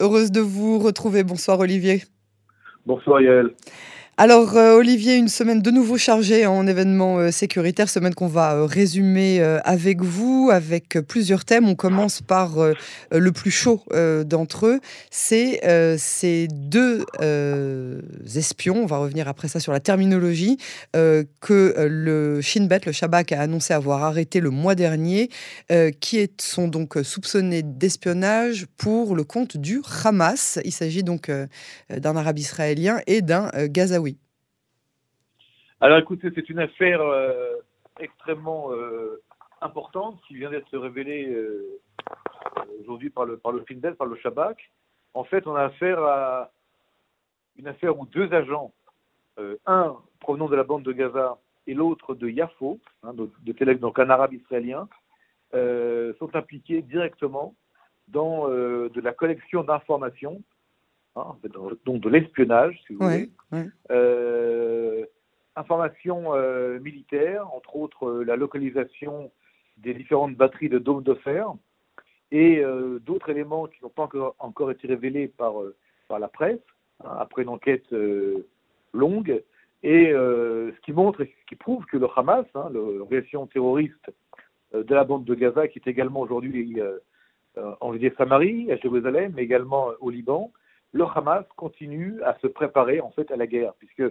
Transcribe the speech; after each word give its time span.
Heureuse 0.00 0.30
de 0.30 0.40
vous 0.40 0.78
retrouver. 0.78 1.24
Bonsoir 1.24 1.58
Olivier. 1.58 2.02
Bonsoir 2.86 3.20
Yael. 3.20 3.50
Alors 4.20 4.56
euh, 4.56 4.74
Olivier, 4.74 5.14
une 5.14 5.28
semaine 5.28 5.62
de 5.62 5.70
nouveau 5.70 5.96
chargée 5.96 6.44
en 6.44 6.66
événements 6.66 7.18
euh, 7.18 7.30
sécuritaires, 7.30 7.88
semaine 7.88 8.16
qu'on 8.16 8.26
va 8.26 8.54
euh, 8.54 8.64
résumer 8.64 9.40
avec 9.62 10.02
vous, 10.02 10.50
avec 10.52 10.98
plusieurs 11.06 11.44
thèmes. 11.44 11.68
On 11.68 11.76
commence 11.76 12.20
par 12.20 12.56
le 13.12 13.32
plus 13.32 13.52
chaud 13.52 13.84
d'entre 14.24 14.66
eux, 14.66 14.80
c'est 15.10 15.60
ces 15.98 16.48
deux 16.48 17.04
espions, 18.34 18.82
on 18.82 18.86
va 18.86 18.98
revenir 18.98 19.28
après 19.28 19.46
ça 19.46 19.60
sur 19.60 19.72
la 19.72 19.80
terminologie, 19.80 20.58
que 20.92 21.86
le 21.88 22.40
Shin 22.40 22.64
Bet, 22.64 22.80
le 22.86 22.92
Shabak, 22.92 23.32
a 23.32 23.40
annoncé 23.40 23.74
avoir 23.74 24.02
arrêté 24.02 24.40
le 24.40 24.50
mois 24.50 24.74
dernier, 24.74 25.30
qui 26.00 26.28
sont 26.40 26.68
donc 26.68 26.98
soupçonnés 27.02 27.62
d'espionnage 27.62 28.66
pour 28.76 29.14
le 29.14 29.24
compte 29.24 29.56
du 29.56 29.80
Hamas. 30.04 30.58
Il 30.64 30.72
s'agit 30.72 31.04
donc 31.04 31.30
d'un 31.90 32.16
arabe 32.16 32.38
israélien 32.38 33.00
et 33.06 33.22
d'un 33.22 33.50
gazaoui. 33.66 34.07
Alors 35.80 35.98
écoutez, 35.98 36.30
c'est 36.34 36.48
une 36.48 36.58
affaire 36.58 37.00
euh, 37.00 37.54
extrêmement 38.00 38.72
euh, 38.72 39.22
importante 39.60 40.20
qui 40.26 40.34
vient 40.34 40.50
d'être 40.50 40.76
révélée 40.76 41.28
euh, 41.28 41.80
aujourd'hui 42.80 43.10
par 43.10 43.24
le, 43.24 43.36
par 43.36 43.52
le 43.52 43.62
Findel, 43.62 43.94
par 43.94 44.08
le 44.08 44.16
Shabak. 44.16 44.58
En 45.14 45.22
fait, 45.22 45.46
on 45.46 45.54
a 45.54 45.62
affaire 45.62 46.02
à 46.02 46.50
une 47.56 47.68
affaire 47.68 47.98
où 47.98 48.06
deux 48.06 48.32
agents, 48.32 48.72
un 49.66 49.96
provenant 50.20 50.48
de 50.48 50.56
la 50.56 50.64
bande 50.64 50.82
de 50.82 50.92
Gaza 50.92 51.38
et 51.66 51.74
l'autre 51.74 52.14
de 52.14 52.28
Yafo, 52.28 52.80
hein, 53.04 53.14
de, 53.14 53.30
de 53.42 53.72
donc 53.74 53.98
un 53.98 54.10
arabe 54.10 54.32
israélien, 54.32 54.88
sont 55.52 56.34
impliqués 56.34 56.82
directement 56.82 57.54
dans 58.08 58.48
de 58.48 59.00
la 59.00 59.12
collection 59.12 59.64
d'informations, 59.64 60.40
hein, 61.16 61.36
donc 61.84 62.00
de 62.00 62.08
l'espionnage, 62.08 62.80
si 62.86 62.94
vous 62.94 63.04
voulez, 63.04 63.30
informations 65.58 66.34
euh, 66.34 66.78
militaires, 66.80 67.52
entre 67.54 67.76
autres 67.76 68.06
euh, 68.06 68.24
la 68.24 68.36
localisation 68.36 69.30
des 69.76 69.94
différentes 69.94 70.36
batteries 70.36 70.68
de 70.68 70.78
dômes 70.78 71.02
de 71.02 71.14
fer 71.14 71.52
et 72.30 72.58
euh, 72.58 72.98
d'autres 73.00 73.30
éléments 73.30 73.66
qui 73.66 73.82
n'ont 73.82 73.90
pas 73.90 74.08
encore, 74.38 74.70
été 74.70 74.86
révélés 74.86 75.28
par, 75.28 75.54
la 76.18 76.28
presse, 76.28 76.60
hein, 77.04 77.16
après 77.18 77.42
une 77.42 77.48
enquête 77.48 77.94
longue, 78.92 79.42
et 79.82 80.10
ce 80.10 80.80
qui 80.80 80.92
montre 80.92 81.20
et 81.20 81.26
ce 81.26 81.46
qui 81.46 81.54
prouve 81.54 81.84
que 81.86 81.96
le 81.96 82.08
Hamas, 82.16 82.46
hein, 82.54 82.68
l'organisation 82.72 83.46
terroriste 83.46 84.10
de 84.72 84.94
la 84.94 85.04
bande 85.04 85.24
de 85.24 85.34
Gaza, 85.34 85.68
qui 85.68 85.78
est 85.78 85.86
également 85.86 86.20
aujourd'hui 86.20 86.80
en 87.80 87.92
Judée-Samarie, 87.92 88.72
à 88.72 88.76
Jérusalem, 88.76 89.32
mais 89.36 89.44
également 89.44 89.90
au 90.00 90.10
Liban, 90.10 90.52
le 90.92 91.04
Hamas 91.04 91.44
continue 91.56 92.20
à 92.24 92.36
se 92.40 92.46
préparer 92.46 93.00
en 93.00 93.10
fait 93.10 93.30
à 93.30 93.36
la 93.36 93.46
guerre, 93.46 93.74
puisque 93.78 94.02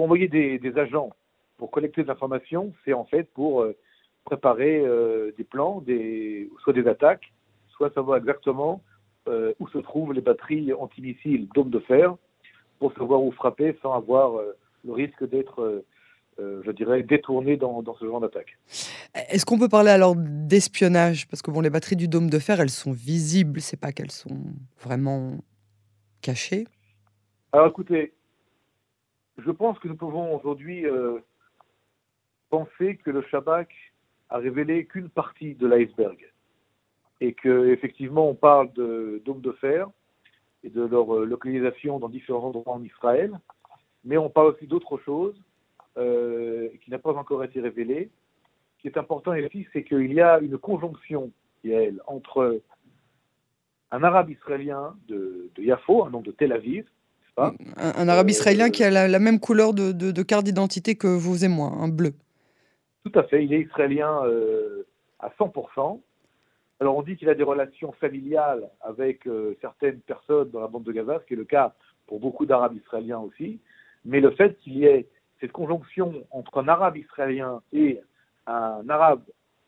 pour 0.00 0.06
envoyer 0.06 0.28
des, 0.28 0.78
agents 0.78 1.10
pour 1.58 1.70
collecter 1.70 2.04
des 2.04 2.08
informations, 2.08 2.72
c'est 2.86 2.94
en 2.94 3.04
fait 3.04 3.24
pour 3.34 3.60
euh, 3.60 3.76
préparer 4.24 4.80
euh, 4.80 5.30
des 5.36 5.44
plans, 5.44 5.82
des, 5.82 6.48
soit 6.62 6.72
des 6.72 6.86
attaques, 6.86 7.34
soit 7.68 7.92
savoir 7.92 8.16
exactement 8.16 8.80
euh, 9.28 9.52
où 9.60 9.68
se 9.68 9.76
trouvent 9.76 10.14
les 10.14 10.22
batteries 10.22 10.72
antimissiles 10.72 11.48
d'hommes 11.54 11.68
de 11.68 11.80
fer, 11.80 12.16
pour 12.78 12.94
savoir 12.94 13.22
où 13.22 13.30
frapper 13.30 13.76
sans 13.82 13.92
avoir 13.92 14.40
le 14.86 14.92
risque 14.94 15.28
d'être, 15.28 15.84
je 16.38 16.70
dirais, 16.70 17.02
détourné 17.02 17.58
dans, 17.58 17.84
ce 18.00 18.06
genre 18.06 18.20
d'attaque. 18.20 18.56
Est-ce 19.28 19.44
qu'on 19.44 19.58
peut 19.58 19.68
parler 19.68 19.90
alors 19.90 20.14
d'espionnage? 20.16 21.28
Parce 21.28 21.42
que 21.42 21.50
bon, 21.50 21.60
les 21.60 21.68
batteries 21.68 21.96
du 21.96 22.08
dôme 22.08 22.30
de 22.30 22.38
fer, 22.38 22.58
elles 22.58 22.70
sont 22.70 22.92
visibles, 22.92 23.60
c'est 23.60 23.78
pas 23.78 23.92
qu'elles 23.92 24.12
sont 24.12 24.40
vraiment 24.80 25.32
cachées. 26.22 26.66
Alors 27.52 27.66
écoutez, 27.66 28.14
je 29.44 29.50
pense 29.50 29.78
que 29.78 29.88
nous 29.88 29.96
pouvons 29.96 30.36
aujourd'hui 30.36 30.86
euh, 30.86 31.18
penser 32.48 32.96
que 32.96 33.10
le 33.10 33.22
Shabak 33.22 33.72
a 34.28 34.38
révélé 34.38 34.86
qu'une 34.86 35.08
partie 35.08 35.54
de 35.54 35.66
l'iceberg 35.66 36.18
et 37.20 37.34
qu'effectivement 37.34 38.28
on 38.28 38.34
parle 38.34 38.72
de 38.72 39.22
dômes 39.24 39.40
de 39.40 39.52
fer 39.52 39.88
et 40.62 40.70
de 40.70 40.82
leur 40.82 41.14
euh, 41.14 41.24
localisation 41.24 41.98
dans 41.98 42.08
différents 42.08 42.48
endroits 42.48 42.74
en 42.74 42.82
Israël, 42.82 43.38
mais 44.04 44.16
on 44.16 44.30
parle 44.30 44.48
aussi 44.48 44.66
d'autre 44.66 44.98
chose 44.98 45.34
euh, 45.96 46.68
qui 46.82 46.90
n'a 46.90 46.98
pas 46.98 47.14
encore 47.14 47.44
été 47.44 47.60
révélée. 47.60 48.10
Ce 48.76 48.82
qui 48.82 48.88
est 48.88 48.98
important 48.98 49.34
ici, 49.34 49.66
c'est 49.72 49.84
qu'il 49.84 50.12
y 50.12 50.20
a 50.20 50.38
une 50.38 50.56
conjonction, 50.56 51.30
entre 52.06 52.62
un 53.90 54.02
arabe 54.02 54.30
israélien 54.30 54.96
de, 55.08 55.50
de 55.54 55.62
Yafo, 55.62 56.06
un 56.06 56.10
nom 56.10 56.22
de 56.22 56.30
Tel 56.30 56.52
Aviv, 56.52 56.86
un, 57.76 58.08
arabe 58.08 58.30
israélien 58.30 58.70
qui 58.70 58.84
a 58.84 58.90
la, 58.90 59.18
même 59.18 59.40
couleur 59.40 59.74
de, 59.74 60.22
carte 60.22 60.44
d'identité 60.44 60.94
que 60.94 61.06
vous 61.06 61.44
et 61.44 61.48
moi, 61.48 61.72
un 61.78 61.88
bleu. 61.88 62.12
Tout 63.04 63.18
à 63.18 63.24
fait, 63.24 63.44
il 63.44 63.52
est 63.54 63.60
israélien 63.60 64.24
euh, 64.24 64.86
à 65.18 65.30
100%. 65.38 66.00
Alors 66.80 66.96
on 66.96 67.02
dit 67.02 67.16
qu'il 67.16 67.28
a 67.28 67.34
des 67.34 67.42
relations 67.42 67.92
familiales 67.92 68.68
avec 68.80 69.26
euh, 69.26 69.54
certaines 69.60 70.00
personnes 70.00 70.50
dans 70.50 70.60
la 70.60 70.66
bande 70.66 70.84
de 70.84 70.92
Gaza, 70.92 71.18
ce 71.20 71.26
qui 71.26 71.34
est 71.34 71.36
le 71.36 71.44
cas 71.44 71.74
pour 72.06 72.20
beaucoup 72.20 72.46
d'arabes 72.46 72.76
israéliens 72.76 73.18
aussi. 73.18 73.60
Mais 74.04 74.20
le 74.20 74.30
fait 74.30 74.58
qu'il 74.58 74.78
y 74.78 74.86
ait 74.86 75.06
cette 75.40 75.52
conjonction 75.52 76.14
entre 76.30 76.58
un 76.58 76.68
arabe 76.68 76.96
israélien 76.96 77.60
et 77.72 78.00
un 78.46 78.88
arabe 78.88 79.22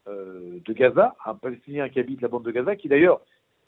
euh, 0.09 0.59
de 0.65 0.73
Gaza, 0.73 1.15
un 1.25 1.35
palestinien 1.35 1.89
qui 1.89 2.01
habite 2.01 2.21
la 2.23 2.29
bande 2.29 2.45
de 2.45 2.51
Gaza, 2.51 2.77
qui 2.77 2.89
d'ailleurs 2.89 3.21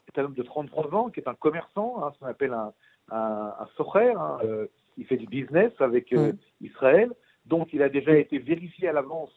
est 0.09 0.19
un 0.19 0.25
homme 0.25 0.35
de 0.35 0.43
33 0.43 0.95
ans, 0.95 1.11
qui 1.11 1.21
est 1.21 1.29
un 1.29 1.35
commerçant, 1.35 2.03
hein, 2.03 2.13
ce 2.15 2.19
qu'on 2.19 2.27
appelle 2.27 2.53
un, 2.53 2.73
un, 3.11 3.55
un 3.59 3.67
hein, 3.97 4.39
euh, 4.45 4.67
il 4.97 5.07
fait 5.07 5.17
du 5.17 5.27
business 5.27 5.73
avec 5.81 6.13
euh, 6.13 6.33
Israël, 6.61 7.13
donc 7.47 7.73
il 7.73 7.83
a 7.83 7.89
déjà 7.89 8.17
été 8.17 8.39
vérifié 8.39 8.89
à 8.89 8.93
l'avance 8.93 9.31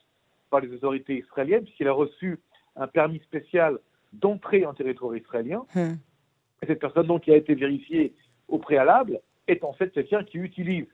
par 0.50 0.61
les 0.61 0.72
autorités 0.72 1.17
israéliennes, 1.17 1.63
puisqu'il 1.63 1.88
a 1.88 1.94
reçu 1.94 2.39
un 2.75 2.88
permis 2.88 3.19
spécial 3.19 3.79
d'entrée 4.13 4.66
en 4.66 4.73
territoire 4.73 5.16
israélien. 5.16 5.66
Et 5.75 6.66
cette 6.66 6.79
personne 6.79 7.07
donc 7.07 7.23
qui 7.23 7.31
a 7.31 7.35
été 7.35 7.56
vérifiée 7.56 8.13
au 8.47 8.57
préalable 8.57 9.19
est 9.47 9.63
en 9.63 9.73
fait 9.73 9.89
quelqu'un 9.91 10.23
qui 10.23 10.38
utilise 10.38 10.88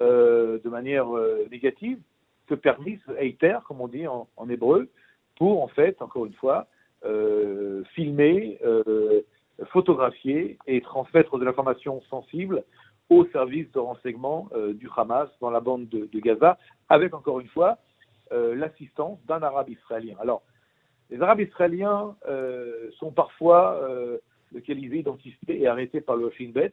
euh, 0.00 0.58
de 0.62 0.68
manière 0.68 1.06
négative 1.50 1.98
ce 2.48 2.54
permis, 2.54 3.00
ce 3.06 3.12
hater, 3.12 3.58
comme 3.66 3.80
on 3.80 3.88
dit 3.88 4.06
en, 4.06 4.28
en, 4.36 4.48
hébreu, 4.48 4.88
pour 5.36 5.62
en 5.62 5.68
fait, 5.68 6.00
encore 6.02 6.26
une 6.26 6.34
fois, 6.34 6.68
filmer, 7.94 8.60
photographier 9.72 10.58
et 10.66 10.80
transmettre 10.80 11.38
de 11.38 11.44
l'information 11.44 12.00
sensible 12.10 12.64
au 13.10 13.26
service 13.26 13.70
de 13.72 13.78
renseignement 13.78 14.48
euh, 14.54 14.72
du 14.72 14.88
Hamas 14.96 15.28
dans 15.40 15.50
la 15.50 15.60
bande 15.60 15.88
de, 15.88 16.20
Gaza, 16.20 16.58
avec 16.88 17.14
encore 17.14 17.40
une 17.40 17.48
fois 17.48 17.78
euh, 18.32 18.54
l'assistance 18.54 19.18
d'un 19.26 19.42
arabe 19.42 19.68
israélien. 19.68 20.16
Alors, 20.20 20.42
les 21.10 21.20
arabes 21.20 21.40
israéliens 21.40 22.16
euh, 22.26 22.90
sont 22.98 23.10
parfois 23.10 23.78
localisés, 24.50 25.00
identifiés 25.00 25.60
et 25.60 25.66
arrêtés 25.66 26.00
par 26.00 26.16
le 26.16 26.30
Shin 26.30 26.50
Bet, 26.54 26.72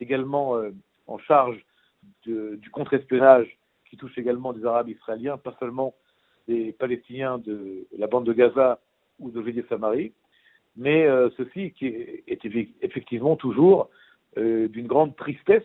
également 0.00 0.58
en 1.06 1.18
charge 1.18 1.58
du 2.24 2.70
contre-espionnage 2.72 3.58
qui 3.90 3.98
touche 3.98 4.16
également 4.16 4.54
des 4.54 4.64
arabes 4.64 4.88
israéliens, 4.88 5.36
pas 5.36 5.54
seulement 5.60 5.94
des 6.48 6.72
Palestiniens 6.72 7.36
de 7.38 7.86
la 7.98 8.06
bande 8.06 8.24
de 8.24 8.32
Gaza 8.32 8.78
ou 9.18 9.30
de 9.30 9.42
Judée-Samarie 9.42 10.12
mais 10.76 11.06
euh, 11.06 11.30
ceci 11.36 11.72
qui 11.72 11.86
est, 11.86 12.24
effectivement 12.82 13.36
toujours 13.36 13.90
euh, 14.36 14.68
d'une 14.68 14.86
grande 14.86 15.16
tristesse 15.16 15.62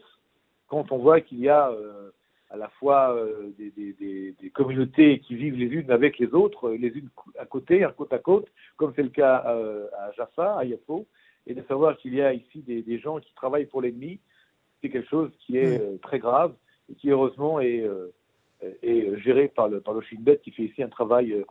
quand 0.67 0.91
on 0.91 0.99
voit 0.99 1.21
qu'il 1.21 1.39
y 1.39 1.49
a 1.49 1.69
euh, 1.71 2.11
à 2.51 2.57
la 2.57 2.69
fois 2.69 3.15
des, 3.59 4.35
communautés 4.53 5.19
qui 5.19 5.35
vivent 5.35 5.55
les 5.55 5.67
unes 5.67 5.91
avec 5.91 6.17
les 6.17 6.33
autres, 6.33 6.71
les 6.71 6.87
unes 6.89 7.09
à 7.37 7.45
côté, 7.45 7.83
un 7.83 7.91
côte 7.91 8.11
à 8.11 8.17
côte, 8.17 8.47
comme 8.75 8.91
c'est 8.95 9.03
le 9.03 9.09
cas 9.09 9.35
à 9.35 10.11
Jaffa, 10.17 10.57
à 10.57 10.65
Yafo, 10.65 11.05
et 11.45 11.53
de 11.53 11.61
savoir 11.67 11.95
qu'il 11.97 12.15
y 12.15 12.23
a 12.23 12.33
ici 12.33 12.63
des, 12.63 13.00
gens 13.00 13.19
qui 13.19 13.31
travaillent 13.35 13.67
pour 13.67 13.83
l'ennemi, 13.83 14.19
c'est 14.81 14.89
quelque 14.89 15.09
chose 15.09 15.31
qui 15.45 15.57
est 15.57 16.01
très 16.01 16.17
grave 16.17 16.55
et 16.91 16.95
qui 16.95 17.12
heureusement 17.12 17.59
est, 17.59 17.88
géré 19.23 19.50
par 19.50 19.69
le, 19.69 19.79
par 19.79 19.94
le 19.94 20.01
Shin 20.01 20.17
Bet 20.19 20.39
qui 20.44 20.50
fait 20.50 20.63
ici 20.63 20.81
un 20.81 20.89
travail, 20.89 21.27
il 21.27 21.45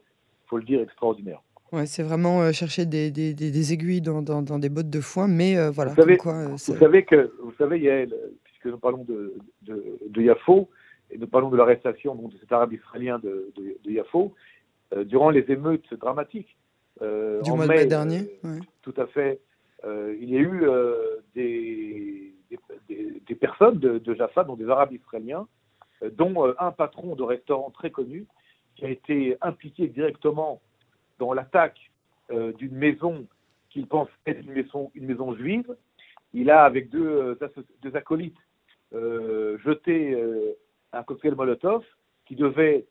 faut 0.48 0.58
le 0.58 0.64
dire, 0.64 0.80
extraordinaire. 0.80 1.40
Ouais, 1.72 1.84
c'est 1.84 2.02
vraiment 2.02 2.40
euh, 2.40 2.52
chercher 2.52 2.86
des, 2.86 3.10
des, 3.10 3.34
des, 3.34 3.72
aiguilles 3.72 4.00
dans, 4.00 4.22
dans, 4.22 4.40
dans, 4.40 4.58
des 4.58 4.70
bottes 4.70 4.88
de 4.88 5.00
foin, 5.00 5.28
mais 5.28 5.58
euh, 5.58 5.70
voilà. 5.70 5.90
Vous 5.90 6.00
savez, 6.00 6.16
quoi, 6.16 6.34
euh, 6.34 6.48
vous 6.48 6.56
savez 6.56 7.04
que, 7.04 7.30
vous 7.42 7.52
savez, 7.58 7.78
Yael, 7.80 8.14
puisque 8.44 8.66
nous 8.66 8.78
parlons 8.78 9.04
de, 9.04 9.34
de, 9.62 9.98
de 10.08 10.22
Yafo, 10.22 10.70
et 11.10 11.18
nous 11.18 11.26
parlons 11.26 11.50
de 11.50 11.56
l'arrestation 11.56 12.14
de 12.14 12.36
cet 12.38 12.52
arabe 12.52 12.72
israélien 12.72 13.18
de, 13.18 13.52
de, 13.56 13.90
Yafo, 13.90 14.34
durant 15.04 15.28
les 15.28 15.44
émeutes 15.48 15.92
dramatiques. 15.94 16.56
du 17.00 17.50
mois 17.52 17.66
de 17.66 17.72
mai 17.72 17.86
dernier 17.86 18.30
Tout 18.82 18.94
à 18.96 19.06
fait. 19.06 19.40
il 19.84 20.28
y 20.30 20.36
a 20.36 20.40
eu 20.40 20.62
des, 21.34 22.34
des, 22.88 23.34
personnes 23.34 23.78
de, 23.78 24.14
Jaffa, 24.14 24.44
dont 24.44 24.56
des 24.56 24.68
arabes 24.68 24.92
israéliens, 24.92 25.46
dont 26.12 26.54
un 26.58 26.72
patron 26.72 27.14
de 27.14 27.22
restaurant 27.22 27.70
très 27.70 27.90
connu, 27.90 28.26
qui 28.76 28.86
a 28.86 28.90
été 28.90 29.36
impliqué 29.42 29.88
directement 29.88 30.60
dans 31.18 31.32
l'attaque 31.32 31.90
euh, 32.30 32.52
d'une 32.54 32.74
maison 32.74 33.26
qu'il 33.70 33.86
pensait 33.86 34.10
être 34.26 34.44
une 34.94 35.06
maison, 35.06 35.34
juive. 35.34 35.76
il 36.32 36.50
a, 36.50 36.64
avec 36.64 36.88
deux, 36.90 37.38
deux 37.82 37.96
acolytes, 37.96 38.38
jeté 38.92 40.16
un 40.94 41.02
cocktail 41.02 41.34
Molotov 41.34 41.84
qui 42.24 42.34
devait 42.34 42.86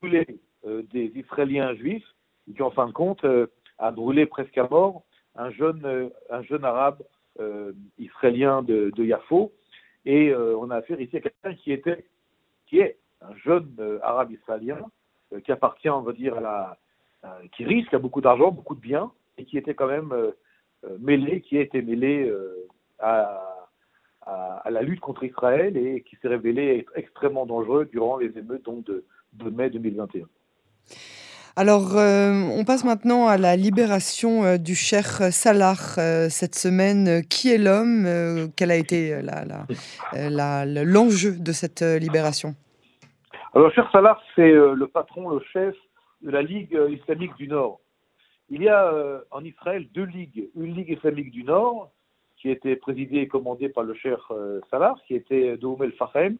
brûler 0.00 0.26
des 0.64 1.12
Israéliens 1.14 1.74
juifs, 1.76 2.06
qui 2.52 2.60
en 2.60 2.72
fin 2.72 2.88
de 2.88 2.92
compte 2.92 3.24
a 3.78 3.90
brûlé 3.92 4.26
presque 4.26 4.58
à 4.58 4.66
mort 4.68 5.04
un 5.36 5.50
jeune, 5.52 6.10
un 6.28 6.42
jeune 6.42 6.64
arabe 6.64 7.04
israélien 7.98 8.62
de, 8.62 8.90
de 8.96 9.04
Yafo. 9.04 9.52
Et 10.04 10.34
on 10.34 10.70
a 10.70 10.78
affaire 10.78 11.00
ici 11.00 11.18
à 11.18 11.20
quelqu'un 11.20 11.54
qui 11.54 11.70
était, 11.70 12.04
qui 12.66 12.80
est 12.80 12.98
un 13.20 13.36
jeune 13.36 13.76
arabe 14.02 14.32
israélien 14.32 14.80
qui 15.44 15.52
appartient, 15.52 15.88
on 15.88 16.02
va 16.02 16.12
dire, 16.12 16.36
à 16.36 16.40
la, 16.40 16.78
qui 17.52 17.64
risque, 17.64 17.92
a 17.94 17.98
beaucoup 17.98 18.20
d'argent, 18.20 18.50
beaucoup 18.50 18.74
de 18.74 18.80
biens, 18.80 19.12
et 19.40 19.44
qui 19.44 19.58
était 19.58 19.74
quand 19.74 19.88
même 19.88 20.12
euh, 20.12 20.30
euh, 20.84 20.96
mêlé, 21.00 21.40
qui 21.40 21.56
a 21.58 21.62
été 21.62 21.82
mêlé 21.82 22.28
euh, 22.28 22.68
à, 22.98 23.46
la 24.70 24.82
lutte 24.82 25.00
contre 25.00 25.24
Israël 25.24 25.76
et 25.76 26.02
qui 26.02 26.16
s'est 26.22 26.28
révélé 26.28 26.78
être 26.78 26.92
extrêmement 26.94 27.46
dangereux 27.46 27.88
durant 27.90 28.18
les 28.18 28.38
émeutes 28.38 28.64
donc, 28.64 28.84
de, 28.84 29.04
mai 29.50 29.70
2021. 29.70 30.26
Alors, 31.56 31.96
on 31.96 32.64
passe 32.64 32.84
maintenant 32.84 33.26
à 33.26 33.36
la 33.36 33.56
libération 33.56 34.56
du 34.56 34.76
cher 34.76 35.04
Salah 35.32 35.74
cette 36.28 36.54
semaine. 36.54 37.22
Qui 37.28 37.52
est 37.52 37.58
l'homme 37.58 38.06
Quel 38.56 38.70
a 38.70 38.76
été 38.76 39.20
l'enjeu 40.14 41.32
de 41.40 41.52
cette 41.52 41.82
libération? 41.82 42.54
Alors, 43.54 43.72
cher 43.72 43.88
Salah, 43.90 44.16
c'est 44.36 44.52
le 44.52 44.86
patron, 44.86 45.30
le 45.30 45.40
chef 45.52 45.74
de 46.22 46.30
la 46.30 46.42
Ligue 46.42 46.78
islamique 46.90 47.34
du 47.36 47.48
Nord. 47.48 47.80
Il 48.50 48.62
y 48.62 48.68
a 48.68 48.92
euh, 48.92 49.20
en 49.30 49.44
Israël 49.44 49.86
deux 49.94 50.04
ligues. 50.04 50.50
Une 50.56 50.74
ligue 50.74 50.90
islamique 50.90 51.30
du 51.30 51.44
Nord, 51.44 51.92
qui 52.36 52.50
était 52.50 52.76
présidée 52.76 53.18
et 53.18 53.28
commandée 53.28 53.68
par 53.68 53.84
le 53.84 53.94
cher 53.94 54.26
euh, 54.32 54.60
qui 55.06 55.14
était 55.14 55.56
Doum 55.56 55.82
El 55.82 55.92
Fahem, 55.92 56.36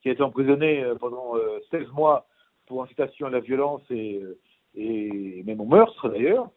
qui 0.00 0.08
a 0.08 0.12
été 0.12 0.22
emprisonné 0.22 0.84
euh, 0.84 0.94
pendant 0.94 1.34
16 1.72 1.88
mois 1.92 2.26
pour 2.66 2.84
incitation 2.84 3.26
à 3.26 3.30
la 3.30 3.40
violence 3.40 3.82
et, 3.90 4.22
même 5.44 5.60
au 5.60 5.64
meurtre 5.64 6.08
d'ailleurs, 6.08 6.48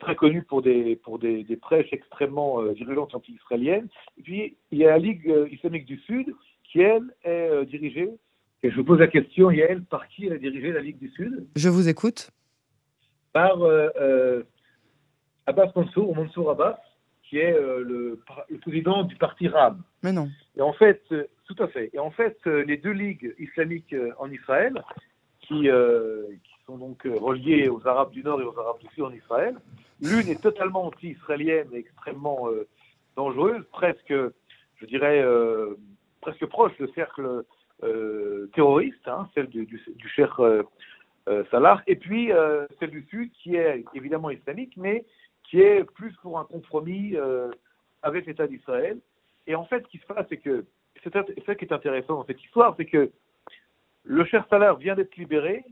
très 0.00 0.16
connu 0.16 0.42
pour 0.42 0.60
des, 0.60 0.98
des 1.20 1.56
prêches 1.56 1.92
extrêmement 1.92 2.62
virulentes 2.62 3.14
anti-israéliennes. 3.14 3.88
Et 4.18 4.22
puis, 4.22 4.56
il 4.72 4.78
y 4.78 4.84
a 4.84 4.90
la 4.90 4.98
Ligue 4.98 5.32
islamique 5.52 5.86
du 5.86 5.98
Sud, 5.98 6.34
qui, 6.64 6.80
elle, 6.80 7.14
est 7.22 7.64
dirigée, 7.66 8.10
et 8.62 8.70
je 8.70 8.76
vous 8.76 8.84
pose 8.84 9.00
la 9.00 9.08
question, 9.08 9.50
Yael, 9.50 9.82
par 9.82 10.06
qui 10.08 10.26
elle 10.26 10.34
est 10.34 10.38
dirigée 10.38 10.72
la 10.72 10.80
Ligue 10.80 10.98
du 10.98 11.10
Sud? 11.10 11.46
Je 11.56 11.68
vous 11.68 11.88
écoute 11.88 12.30
par 13.32 13.62
euh, 13.62 13.88
euh, 14.00 14.42
Abbas 15.46 15.72
Mansour, 15.74 16.14
Mansour 16.14 16.50
Abbas, 16.50 16.78
qui 17.24 17.38
est 17.38 17.52
euh, 17.52 17.82
le, 17.82 18.20
le, 18.50 18.58
président 18.58 19.04
du 19.04 19.16
parti 19.16 19.48
RAM. 19.48 19.82
Mais 20.02 20.12
non. 20.12 20.28
Et 20.56 20.62
en 20.62 20.72
fait, 20.74 21.02
tout 21.08 21.56
à 21.58 21.68
fait. 21.68 21.90
Et 21.92 21.98
en 21.98 22.10
fait, 22.10 22.38
les 22.46 22.76
deux 22.76 22.92
ligues 22.92 23.34
islamiques 23.38 23.94
en 24.18 24.30
Israël, 24.30 24.82
qui, 25.40 25.62
qui 25.62 26.64
sont 26.66 26.76
donc 26.76 27.02
reliées 27.04 27.68
aux 27.68 27.86
Arabes 27.86 28.10
du 28.10 28.22
Nord 28.22 28.40
et 28.40 28.44
aux 28.44 28.58
Arabes 28.58 28.78
du 28.80 28.88
Sud 28.94 29.04
en 29.04 29.12
Israël, 29.12 29.56
l'une 30.00 30.28
est 30.28 30.40
totalement 30.40 30.86
anti-israélienne 30.86 31.68
et 31.72 31.78
extrêmement 31.78 32.48
dangereuse, 33.16 33.64
presque, 33.72 34.12
je 34.12 34.86
dirais, 34.86 35.24
presque 36.20 36.46
proche 36.46 36.76
du 36.78 36.86
cercle 36.94 37.44
terroriste, 38.54 39.06
hein, 39.08 39.28
celle 39.34 39.48
du, 39.48 39.66
du, 39.66 39.80
du 39.96 40.08
cher 40.08 40.40
euh, 41.28 41.44
Salah, 41.52 41.80
et 41.86 41.94
puis 41.94 42.32
euh, 42.32 42.66
celle 42.80 42.90
du 42.90 43.06
Sud 43.08 43.30
qui 43.30 43.54
est 43.54 43.84
évidemment 43.94 44.30
islamique, 44.30 44.72
mais 44.76 45.04
qui 45.44 45.60
est 45.60 45.84
plus 45.84 46.12
pour 46.16 46.36
un 46.40 46.44
compromis 46.44 47.14
euh, 47.14 47.48
avec 48.02 48.26
l'État 48.26 48.48
d'Israël. 48.48 48.98
Et 49.46 49.54
en 49.54 49.64
fait, 49.64 49.84
ce 49.84 49.88
qui 49.88 49.98
se 49.98 50.06
passe, 50.06 50.26
c'est 50.28 50.38
que 50.38 50.64
c'est 51.04 51.12
ça 51.12 51.54
qui 51.54 51.64
est 51.64 51.72
intéressant 51.72 52.14
dans 52.14 52.26
cette 52.26 52.42
histoire, 52.42 52.74
c'est 52.76 52.86
que 52.86 53.12
le 54.02 54.24
cher 54.24 54.44
Salah 54.50 54.74
vient 54.74 54.96
d'être 54.96 55.14
libéré 55.16 55.64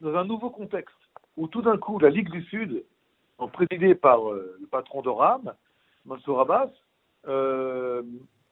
dans 0.00 0.14
un 0.14 0.24
nouveau 0.24 0.50
contexte 0.50 0.94
où 1.36 1.48
tout 1.48 1.62
d'un 1.62 1.78
coup 1.78 1.98
la 1.98 2.10
Ligue 2.10 2.30
du 2.30 2.42
Sud, 2.44 2.84
présidée 3.52 3.96
par 3.96 4.20
le 4.30 4.68
patron 4.70 5.02
de 5.02 5.08
RAM, 5.08 5.52
Mansour 6.04 6.40
Abbas, 6.40 6.70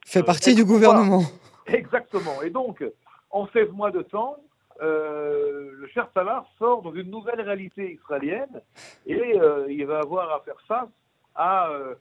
fait 0.05 0.23
partie 0.25 0.57
du 0.57 0.65
gouvernement. 0.65 1.23
Exactement. 1.67 2.43
Et 2.43 2.51
donc, 2.51 2.83
en 3.31 3.47
16 3.49 3.71
mois 3.71 3.91
de 3.91 4.03
temps, 4.03 4.37
euh, 4.83 5.73
le 5.73 5.87
cher 5.89 6.09
Salah 6.15 6.45
sort 6.59 6.83
dans 6.83 6.95
une 6.95 7.11
nouvelle 7.11 7.41
réalité 7.41 7.93
israélienne 7.93 8.63
et 9.07 9.39
euh, 9.39 9.67
il 9.69 9.85
va 9.85 9.99
avoir 9.99 10.33
à 10.33 10.41
faire 10.41 10.61
face 10.67 10.89
euh, 11.39 11.95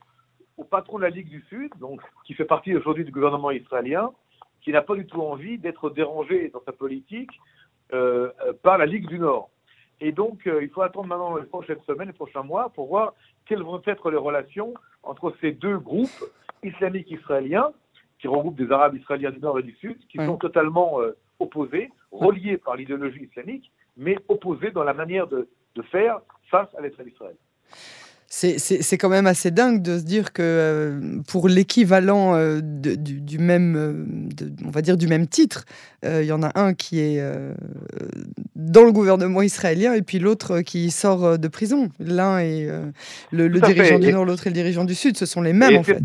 au 0.57 0.63
patron 0.63 0.97
de 0.97 1.03
la 1.03 1.09
Ligue 1.09 1.27
du 1.27 1.41
Sud, 1.49 1.71
donc, 1.79 2.01
qui 2.25 2.33
fait 2.33 2.45
partie 2.45 2.75
aujourd'hui 2.75 3.03
du 3.03 3.11
gouvernement 3.11 3.51
israélien, 3.51 4.11
qui 4.61 4.71
n'a 4.71 4.81
pas 4.81 4.95
du 4.95 5.05
tout 5.05 5.21
envie 5.21 5.57
d'être 5.57 5.89
dérangé 5.89 6.49
dans 6.49 6.61
sa 6.65 6.71
politique 6.71 7.31
par 7.89 8.77
la 8.77 8.85
Ligue 8.85 9.07
du 9.07 9.17
Nord. 9.17 9.49
Et 9.99 10.11
donc, 10.11 10.41
il 10.45 10.69
faut 10.69 10.81
attendre 10.81 11.07
maintenant 11.07 11.37
les 11.37 11.45
prochaines 11.45 11.81
semaines, 11.87 12.07
les 12.07 12.13
prochains 12.13 12.43
mois, 12.43 12.69
pour 12.69 12.87
voir 12.87 13.13
quelles 13.45 13.63
vont 13.63 13.81
être 13.85 14.11
les 14.11 14.17
relations 14.17 14.73
entre 15.01 15.33
ces 15.41 15.53
deux 15.53 15.79
groupes 15.79 16.23
islamiques 16.61 17.09
israéliens, 17.09 17.71
qui 18.19 18.27
regroupent 18.27 18.57
des 18.57 18.71
Arabes 18.71 18.95
israéliens 18.95 19.31
du 19.31 19.39
Nord 19.39 19.59
et 19.59 19.63
du 19.63 19.73
Sud, 19.75 19.97
qui 20.09 20.17
sont 20.17 20.37
totalement 20.37 20.99
opposés, 21.39 21.89
reliés 22.11 22.57
par 22.57 22.75
l'idéologie 22.75 23.27
islamique, 23.29 23.71
mais 23.97 24.17
opposés 24.27 24.71
dans 24.71 24.83
la 24.83 24.93
manière 24.93 25.27
de, 25.27 25.47
faire 25.91 26.19
face 26.51 26.67
à 26.77 26.81
l'État 26.81 27.03
d'Israël. 27.03 27.35
C'est 28.27 28.97
quand 28.97 29.07
même 29.07 29.27
assez 29.27 29.49
dingue 29.49 29.81
de 29.81 29.97
se 29.97 30.03
dire 30.03 30.33
que 30.33 30.41
euh, 30.43 31.21
pour 31.29 31.47
l'équivalent 31.47 32.35
euh, 32.35 32.59
du, 32.61 33.37
même, 33.39 33.77
euh, 33.77 34.65
on 34.65 34.71
va 34.71 34.81
dire 34.81 34.97
du 34.97 35.07
même 35.07 35.25
titre, 35.25 35.63
il 36.03 36.25
y 36.25 36.33
en 36.33 36.43
a 36.43 36.51
un 36.59 36.73
qui 36.73 36.99
est 36.99 37.23
dans 38.57 38.83
le 38.83 38.91
gouvernement 38.91 39.41
israélien 39.41 39.93
et 39.93 40.01
puis 40.01 40.19
l'autre 40.19 40.59
qui 40.59 40.91
sort 40.91 41.39
de 41.39 41.47
prison. 41.47 41.87
L'un 41.99 42.39
est 42.39 42.67
le, 43.31 43.47
dirigeant 43.47 43.99
du 43.99 44.11
Nord, 44.11 44.25
l'autre 44.25 44.47
est 44.47 44.49
le 44.49 44.55
dirigeant 44.55 44.83
du 44.83 44.95
Sud. 44.95 45.15
Ce 45.15 45.25
sont 45.25 45.41
les 45.41 45.53
mêmes 45.53 45.77
en 45.77 45.83
fait. 45.83 46.03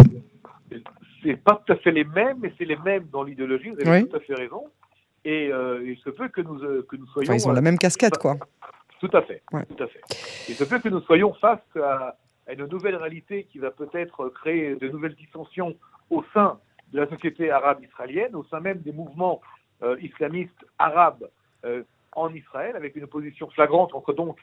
C'est 1.25 1.37
pas 1.37 1.62
tout 1.65 1.73
à 1.73 1.76
fait 1.76 1.91
les 1.91 2.05
mêmes, 2.05 2.38
mais 2.41 2.53
c'est 2.59 2.67
les 2.67 2.76
mêmes 2.76 3.06
dans 3.11 3.23
l'idéologie. 3.23 3.71
Vous 3.71 3.88
avez 3.88 4.06
tout 4.06 4.17
à 4.17 4.21
fait 4.21 4.35
raison. 4.35 4.65
Et 5.25 5.50
euh, 5.50 5.82
il 5.85 5.97
se 5.99 6.11
peut 6.11 6.29
que 6.29 6.43
nous, 6.43 6.62
euh, 6.62 6.87
que 6.87 6.97
nous 6.97 7.06
soyons. 7.06 7.32
ils 7.32 7.49
ont 7.49 7.53
la 7.53 7.62
même 7.62 7.79
casquette, 7.79 8.19
quoi. 8.19 8.37
Tout 9.00 9.11
à 9.12 9.23
fait. 9.23 9.43
Tout 9.50 9.82
à 9.82 9.87
fait. 9.87 10.00
Il 10.49 10.55
se 10.55 10.65
peut 10.65 10.79
que 10.79 10.88
nous 10.88 11.00
soyons 11.00 11.32
face 11.35 11.61
à, 11.76 12.17
une 12.53 12.67
nouvelle 12.67 12.97
réalité 12.97 13.44
qui 13.44 13.59
va 13.59 13.71
peut-être 13.71 14.29
créer 14.29 14.76
de 14.76 14.88
nouvelles 14.88 15.15
dissensions 15.15 15.75
au 16.11 16.23
sein 16.35 16.58
de 16.93 17.01
la 17.01 17.08
société 17.08 17.51
arabe 17.51 17.82
israélienne, 17.82 18.34
au 18.34 18.44
sein 18.44 18.60
même 18.60 18.79
des 18.81 18.93
mouvements 18.93 19.41
euh, 19.82 19.96
islamistes 20.03 20.65
arabes 20.79 21.27
en 22.13 22.32
Israël, 22.34 22.77
avec 22.77 22.94
une 22.94 23.05
opposition 23.05 23.48
flagrante 23.48 23.94
entre 23.94 24.13
donc 24.13 24.39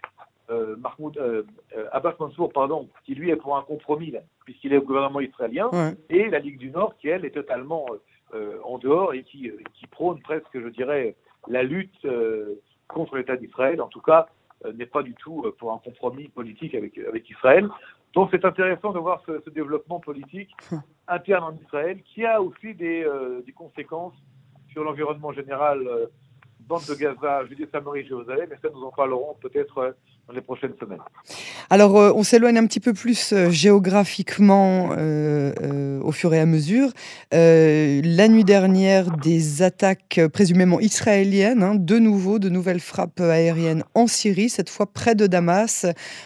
Mahmoud, 0.49 1.45
Abbas 1.91 2.15
Mansour, 2.19 2.51
pardon, 2.51 2.89
qui 3.05 3.13
lui 3.13 3.29
est 3.29 3.35
pour 3.35 3.55
un 3.55 3.61
compromis, 3.61 4.11
puisqu'il 4.51 4.73
est 4.73 4.77
au 4.77 4.83
gouvernement 4.83 5.21
israélien, 5.21 5.69
et 6.09 6.29
la 6.29 6.39
Ligue 6.39 6.57
du 6.57 6.71
Nord, 6.71 6.97
qui 6.97 7.07
elle 7.07 7.23
est 7.23 7.31
totalement 7.31 7.85
euh, 8.33 8.57
en 8.65 8.77
dehors 8.77 9.13
et 9.13 9.23
qui, 9.23 9.49
qui 9.73 9.87
prône 9.87 10.21
presque, 10.21 10.53
je 10.53 10.67
dirais, 10.67 11.15
la 11.47 11.63
lutte 11.63 12.03
euh, 12.03 12.61
contre 12.89 13.15
l'État 13.15 13.37
d'Israël, 13.37 13.81
en 13.81 13.87
tout 13.87 14.01
cas, 14.01 14.27
euh, 14.65 14.73
n'est 14.73 14.85
pas 14.85 15.03
du 15.03 15.13
tout 15.13 15.45
pour 15.57 15.71
un 15.71 15.77
compromis 15.77 16.27
politique 16.27 16.75
avec, 16.75 16.97
avec 16.97 17.29
Israël. 17.29 17.69
Donc 18.13 18.27
c'est 18.31 18.43
intéressant 18.43 18.91
de 18.91 18.99
voir 18.99 19.23
ce, 19.25 19.49
développement 19.49 20.01
politique 20.01 20.53
interne 21.07 21.45
en 21.45 21.57
Israël 21.63 22.01
qui 22.03 22.25
a 22.25 22.41
aussi 22.41 22.73
des, 22.75 23.07
des 23.45 23.53
conséquences 23.53 24.15
sur 24.73 24.83
l'environnement 24.83 25.31
général, 25.31 25.87
bande 26.59 26.85
de 26.89 26.95
Gaza, 26.95 27.45
Judée, 27.45 27.69
Samarie, 27.71 28.05
Jérusalem, 28.05 28.49
et 28.51 28.57
ça 28.61 28.67
nous 28.73 28.83
en 28.83 28.91
parlerons 28.91 29.35
peut-être 29.41 29.95
dans 30.27 30.33
les 30.33 30.41
prochaines 30.41 30.73
semaines. 30.79 30.99
Alors, 31.69 31.97
euh, 31.97 32.11
on 32.15 32.23
s'éloigne 32.23 32.57
un 32.57 32.65
petit 32.65 32.79
peu 32.79 32.93
plus 32.93 33.33
euh, 33.33 33.49
géographiquement 33.49 34.89
euh, 34.97 35.99
au 36.01 36.11
fur 36.11 36.33
et 36.33 36.39
à 36.39 36.45
mesure. 36.45 36.89
la 37.31 38.27
nuit 38.27 38.43
dernière, 38.43 39.11
des 39.17 39.61
attaques 39.61 40.19
présumément 40.33 40.79
israéliennes, 40.79 41.63
hein, 41.63 41.75
de 41.75 41.97
nouveau, 41.99 42.39
de 42.39 42.49
nouvelles 42.49 42.79
frappes 42.79 43.19
aériennes 43.19 43.83
en 43.95 44.07
Syrie, 44.07 44.49
cette 44.49 44.69
fois 44.69 44.91
près 44.91 45.15
de 45.15 45.27
Damas. 45.27 45.85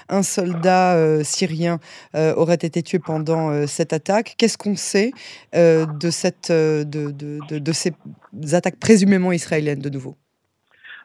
Un 0.10 0.24
soldat 0.24 1.24
syrien 1.24 1.80
aurait 2.14 2.56
été 2.56 2.82
tué 2.82 3.00
pendant 3.00 3.68
cette 3.68 3.94
attaque. 3.94 4.36
Qu'est-ce 4.38 4.58
qu'on 4.58 4.76
sait 4.76 5.12
de, 5.54 6.10
cette, 6.10 6.52
de, 6.52 6.84
de, 7.12 7.60
de 7.60 7.72
ces 7.72 7.94
attaques 8.54 8.80
présumément 8.80 9.32
israéliennes 9.32 9.80
de 9.80 9.90
nouveau? 9.90 10.16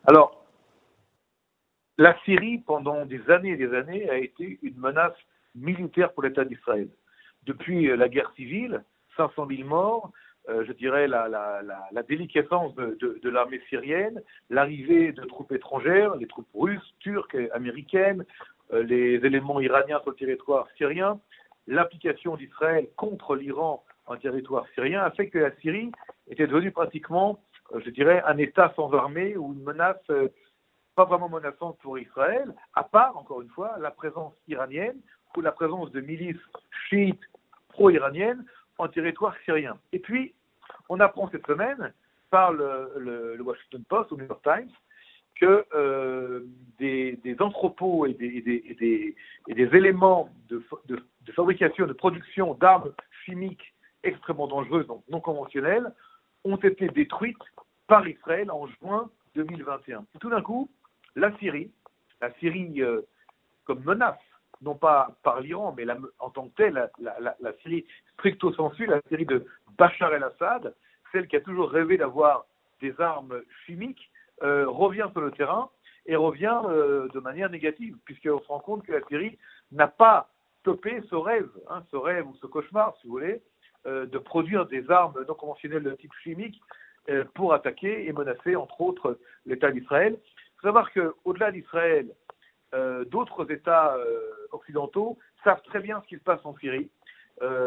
Alors, 0.06 0.39
la 2.00 2.16
Syrie, 2.24 2.56
pendant 2.66 3.04
des 3.04 3.20
années 3.30 3.50
et 3.50 3.56
des 3.58 3.74
années, 3.74 4.08
a 4.08 4.16
été 4.16 4.58
une 4.62 4.78
menace 4.78 5.12
militaire 5.54 6.14
pour 6.14 6.22
l'État 6.22 6.46
d'Israël. 6.46 6.88
Depuis 7.44 7.90
euh, 7.90 7.96
la 7.96 8.08
guerre 8.08 8.32
civile, 8.36 8.82
500 9.18 9.46
000 9.46 9.68
morts, 9.68 10.10
euh, 10.48 10.64
je 10.66 10.72
dirais 10.72 11.06
la, 11.06 11.28
déliquescence 12.08 12.74
de, 12.74 13.28
l'armée 13.28 13.60
syrienne, 13.68 14.22
l'arrivée 14.48 15.12
de 15.12 15.22
troupes 15.26 15.52
étrangères, 15.52 16.16
les 16.16 16.26
troupes 16.26 16.48
russes, 16.54 16.94
turques, 17.00 17.36
américaines, 17.52 18.24
euh, 18.72 18.82
les 18.82 19.16
éléments 19.16 19.60
iraniens 19.60 20.00
sur 20.00 20.12
le 20.12 20.16
territoire 20.16 20.68
syrien, 20.78 21.20
l'application 21.66 22.34
d'Israël 22.34 22.88
contre 22.96 23.36
l'Iran 23.36 23.84
en 24.06 24.16
territoire 24.16 24.64
syrien 24.74 25.02
a 25.02 25.10
fait 25.10 25.28
que 25.28 25.38
la 25.38 25.54
Syrie 25.56 25.92
était 26.30 26.46
devenue 26.46 26.70
pratiquement, 26.70 27.40
je 27.78 27.90
dirais, 27.90 28.22
un 28.26 28.38
État 28.38 28.72
sans 28.74 28.90
armée 28.94 29.36
ou 29.36 29.52
une 29.52 29.62
menace 29.62 30.00
pas 31.00 31.16
vraiment 31.16 31.30
menaçante 31.30 31.78
pour 31.78 31.98
Israël, 31.98 32.54
à 32.74 32.84
part, 32.84 33.16
encore 33.16 33.40
une 33.40 33.48
fois, 33.48 33.76
la 33.80 33.90
présence 33.90 34.34
iranienne 34.48 35.00
ou 35.34 35.40
la 35.40 35.50
présence 35.50 35.90
de 35.92 36.02
milices 36.02 36.36
chiites 36.88 37.22
pro-iraniennes 37.70 38.44
en 38.76 38.86
territoire 38.86 39.34
syrien. 39.46 39.78
Et 39.92 39.98
puis, 39.98 40.34
on 40.90 41.00
apprend 41.00 41.30
cette 41.30 41.46
semaine 41.46 41.94
par 42.28 42.52
le, 42.52 43.38
Washington 43.40 43.82
Post 43.88 44.12
ou 44.12 44.16
le 44.16 44.24
New 44.24 44.28
York 44.28 44.42
Times 44.42 44.70
que 45.36 45.64
euh, 45.74 46.44
des, 46.78 47.36
entrepôts 47.40 48.04
et 48.04 48.12
des, 48.12 49.16
éléments 49.48 50.28
de, 50.50 50.62
fabrication, 51.34 51.86
de 51.86 51.94
production 51.94 52.52
d'armes 52.60 52.92
chimiques 53.24 53.72
extrêmement 54.02 54.48
dangereuses, 54.48 54.86
donc 54.86 55.02
non 55.08 55.20
conventionnelles, 55.20 55.94
ont 56.44 56.56
été 56.56 56.88
détruites 56.88 57.38
par 57.86 58.06
Israël 58.06 58.50
en 58.50 58.66
juin 58.66 59.08
2021. 59.34 60.04
tout 60.20 60.28
d'un 60.28 60.42
coup, 60.42 60.68
la 61.16 61.36
Syrie, 61.38 61.70
la 62.20 62.32
Syrie 62.34 62.82
euh, 62.82 63.02
comme 63.64 63.82
menace, 63.84 64.18
non 64.62 64.74
pas 64.74 65.16
par 65.22 65.40
l'Iran, 65.40 65.74
mais 65.76 65.84
en 66.18 66.30
tant 66.30 66.48
que 66.48 66.54
telle, 66.56 66.90
la, 66.98 67.52
Syrie 67.62 67.86
stricto 68.14 68.52
sensu, 68.52 68.86
la 68.86 69.00
Syrie 69.08 69.26
de 69.26 69.46
Bachar 69.78 70.12
el-Assad, 70.14 70.74
celle 71.12 71.26
qui 71.28 71.36
a 71.36 71.40
toujours 71.40 71.70
rêvé 71.70 71.96
d'avoir 71.96 72.44
des 72.80 72.98
armes 73.00 73.40
chimiques, 73.64 74.10
euh, 74.42 74.68
revient 74.68 75.08
sur 75.12 75.20
le 75.20 75.30
terrain 75.32 75.70
et 76.06 76.16
revient 76.16 76.60
euh, 76.66 77.08
de 77.08 77.20
manière 77.20 77.50
négative, 77.50 77.96
puisqu'on 78.04 78.40
se 78.40 78.48
rend 78.48 78.60
compte 78.60 78.84
que 78.84 78.92
la 78.92 79.00
Syrie 79.08 79.38
n'a 79.72 79.88
pas 79.88 80.28
topé 80.62 81.00
ce 81.08 81.14
rêve, 81.14 81.48
hein, 81.68 81.82
ce 81.90 81.96
rêve 81.96 82.26
ou 82.26 82.34
ce 82.36 82.46
cauchemar, 82.46 82.94
si 83.00 83.06
vous 83.06 83.14
voulez, 83.14 83.40
de 83.86 84.18
produire 84.18 84.66
des 84.66 84.90
armes 84.90 85.14
non 85.26 85.32
conventionnelles 85.32 85.82
de 85.82 85.92
type 85.92 86.12
chimique 86.22 86.60
pour 87.32 87.54
attaquer 87.54 88.06
et 88.06 88.12
menacer, 88.12 88.54
entre 88.54 88.78
autres, 88.82 89.18
l'État 89.46 89.70
d'Israël. 89.70 90.18
Il 90.60 90.66
faut 90.66 90.68
savoir 90.68 90.92
qu'au-delà 90.92 91.52
d'Israël, 91.52 92.06
d'autres 93.06 93.50
États 93.50 93.96
occidentaux 94.52 95.18
savent 95.42 95.62
très 95.62 95.80
bien 95.80 96.00
ce 96.02 96.06
qui 96.06 96.16
se 96.16 96.22
passe 96.22 96.40
en 96.44 96.54
Syrie, 96.58 96.90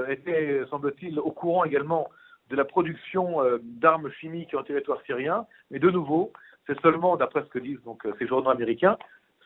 étaient, 0.08 0.62
semble-t-il, 0.70 1.20
au 1.20 1.32
courant 1.32 1.64
également 1.64 2.10
de 2.50 2.56
la 2.56 2.66
production 2.66 3.40
d'armes 3.62 4.12
chimiques 4.12 4.54
en 4.54 4.64
territoire 4.64 5.02
syrien, 5.06 5.48
mais 5.72 5.80
de 5.80 5.90
nouveau, 5.90 6.32
c'est 6.68 6.80
seulement, 6.82 7.18
d'après 7.18 7.42
ce 7.44 7.50
que 7.50 7.60
disent 7.60 7.82
donc 7.84 8.06
euh, 8.06 8.14
ces 8.20 8.28
journaux 8.28 8.50
américains, 8.50 8.98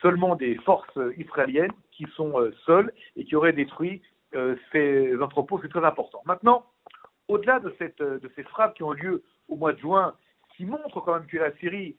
seulement 0.01 0.36
des 0.36 0.56
forces 0.58 1.00
israéliennes 1.18 1.72
qui 1.92 2.06
sont 2.16 2.39
euh, 2.39 2.54
seules 2.66 2.92
et 3.16 3.25
qui 3.25 3.36
auraient 3.36 3.54
détruit 3.54 4.01
euh, 4.36 4.56
ces 4.72 5.16
entrepôts. 5.22 5.60
C'est 5.62 5.70
très 5.70 5.84
important. 5.84 6.22
Maintenant, 6.25 6.66
au-delà 7.27 7.60
de, 7.60 7.74
de 8.00 8.32
ces 8.36 8.44
frappes 8.44 8.75
qui 8.75 8.84
ont 8.84 8.92
lieu 8.92 9.24
au 9.48 9.56
mois 9.56 9.74
de 9.74 9.80
juin, 9.80 10.13
qui 10.56 10.66
montrent 10.66 11.01
quand 11.01 11.13
même 11.13 11.27
que 11.27 11.38
la 11.38 11.51
Syrie 11.58 11.96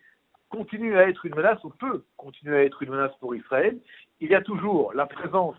continue 0.49 0.97
à 0.97 1.09
être 1.09 1.27
une 1.27 1.35
menace 1.35 1.63
ou 1.65 1.71
peut 1.71 2.05
continuer 2.17 2.57
à 2.57 2.65
être 2.65 2.83
une 2.83 2.91
menace 2.91 3.13
pour 3.21 3.35
Israël, 3.35 3.79
il 4.21 4.31
y 4.31 4.35
a 4.35 4.43
toujours 4.43 4.93
la 4.95 5.07
présence 5.07 5.57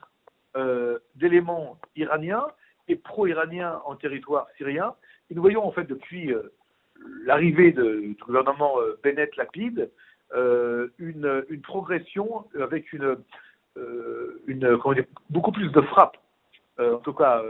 d'éléments 1.15 1.77
iraniens 1.95 2.45
et 2.87 2.95
pro-iraniens 2.95 3.81
en 3.85 3.95
territoire 3.95 4.47
syrien. 4.57 4.95
Et 5.29 5.35
nous 5.35 5.41
voyons 5.41 5.63
en 5.63 5.71
fait 5.71 5.85
depuis 5.85 6.33
l'arrivée 7.23 7.71
du 7.71 8.17
gouvernement 8.25 8.79
euh, 8.79 8.99
Bennett-Lapide, 9.03 9.89
euh, 10.33 10.89
une, 10.99 11.43
progression 11.63 12.45
avec 12.59 12.93
euh, 12.93 14.41
une 14.47 14.79
beaucoup 15.29 15.51
plus 15.51 15.69
de 15.71 15.81
frappes, 15.81 16.17
en 16.77 16.97
tout 16.97 17.13
cas 17.13 17.41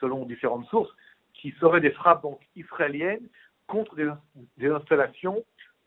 selon 0.00 0.26
différentes 0.26 0.66
sources, 0.66 0.90
qui 1.34 1.52
seraient 1.60 1.80
des 1.80 1.90
frappes 1.90 2.22
donc 2.22 2.40
israéliennes 2.56 3.26
contre 3.66 3.94
des, 3.96 4.68
installations 4.68 5.44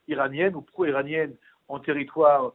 iraniennes 0.10 0.56
ou 0.56 0.62
pro-iraniennes 0.62 1.36
en 1.68 1.80
territoire 1.80 2.54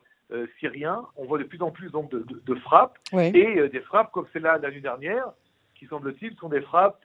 syrien. 0.59 1.07
On 1.17 1.27
voit 1.27 1.39
de 1.39 1.45
plus 1.45 1.63
en 1.63 1.71
plus 1.71 1.91
donc 1.91 2.11
de, 2.11 2.55
frappes 2.57 2.99
et 3.13 3.69
des 3.69 3.81
frappes 3.81 4.11
comme 4.11 4.27
celle-là 4.33 4.59
l'année 4.59 4.81
dernière, 4.81 5.27
qui 5.75 5.87
semble-t-il 5.87 6.35
sont 6.37 6.49
des 6.49 6.63
frappes 6.63 7.05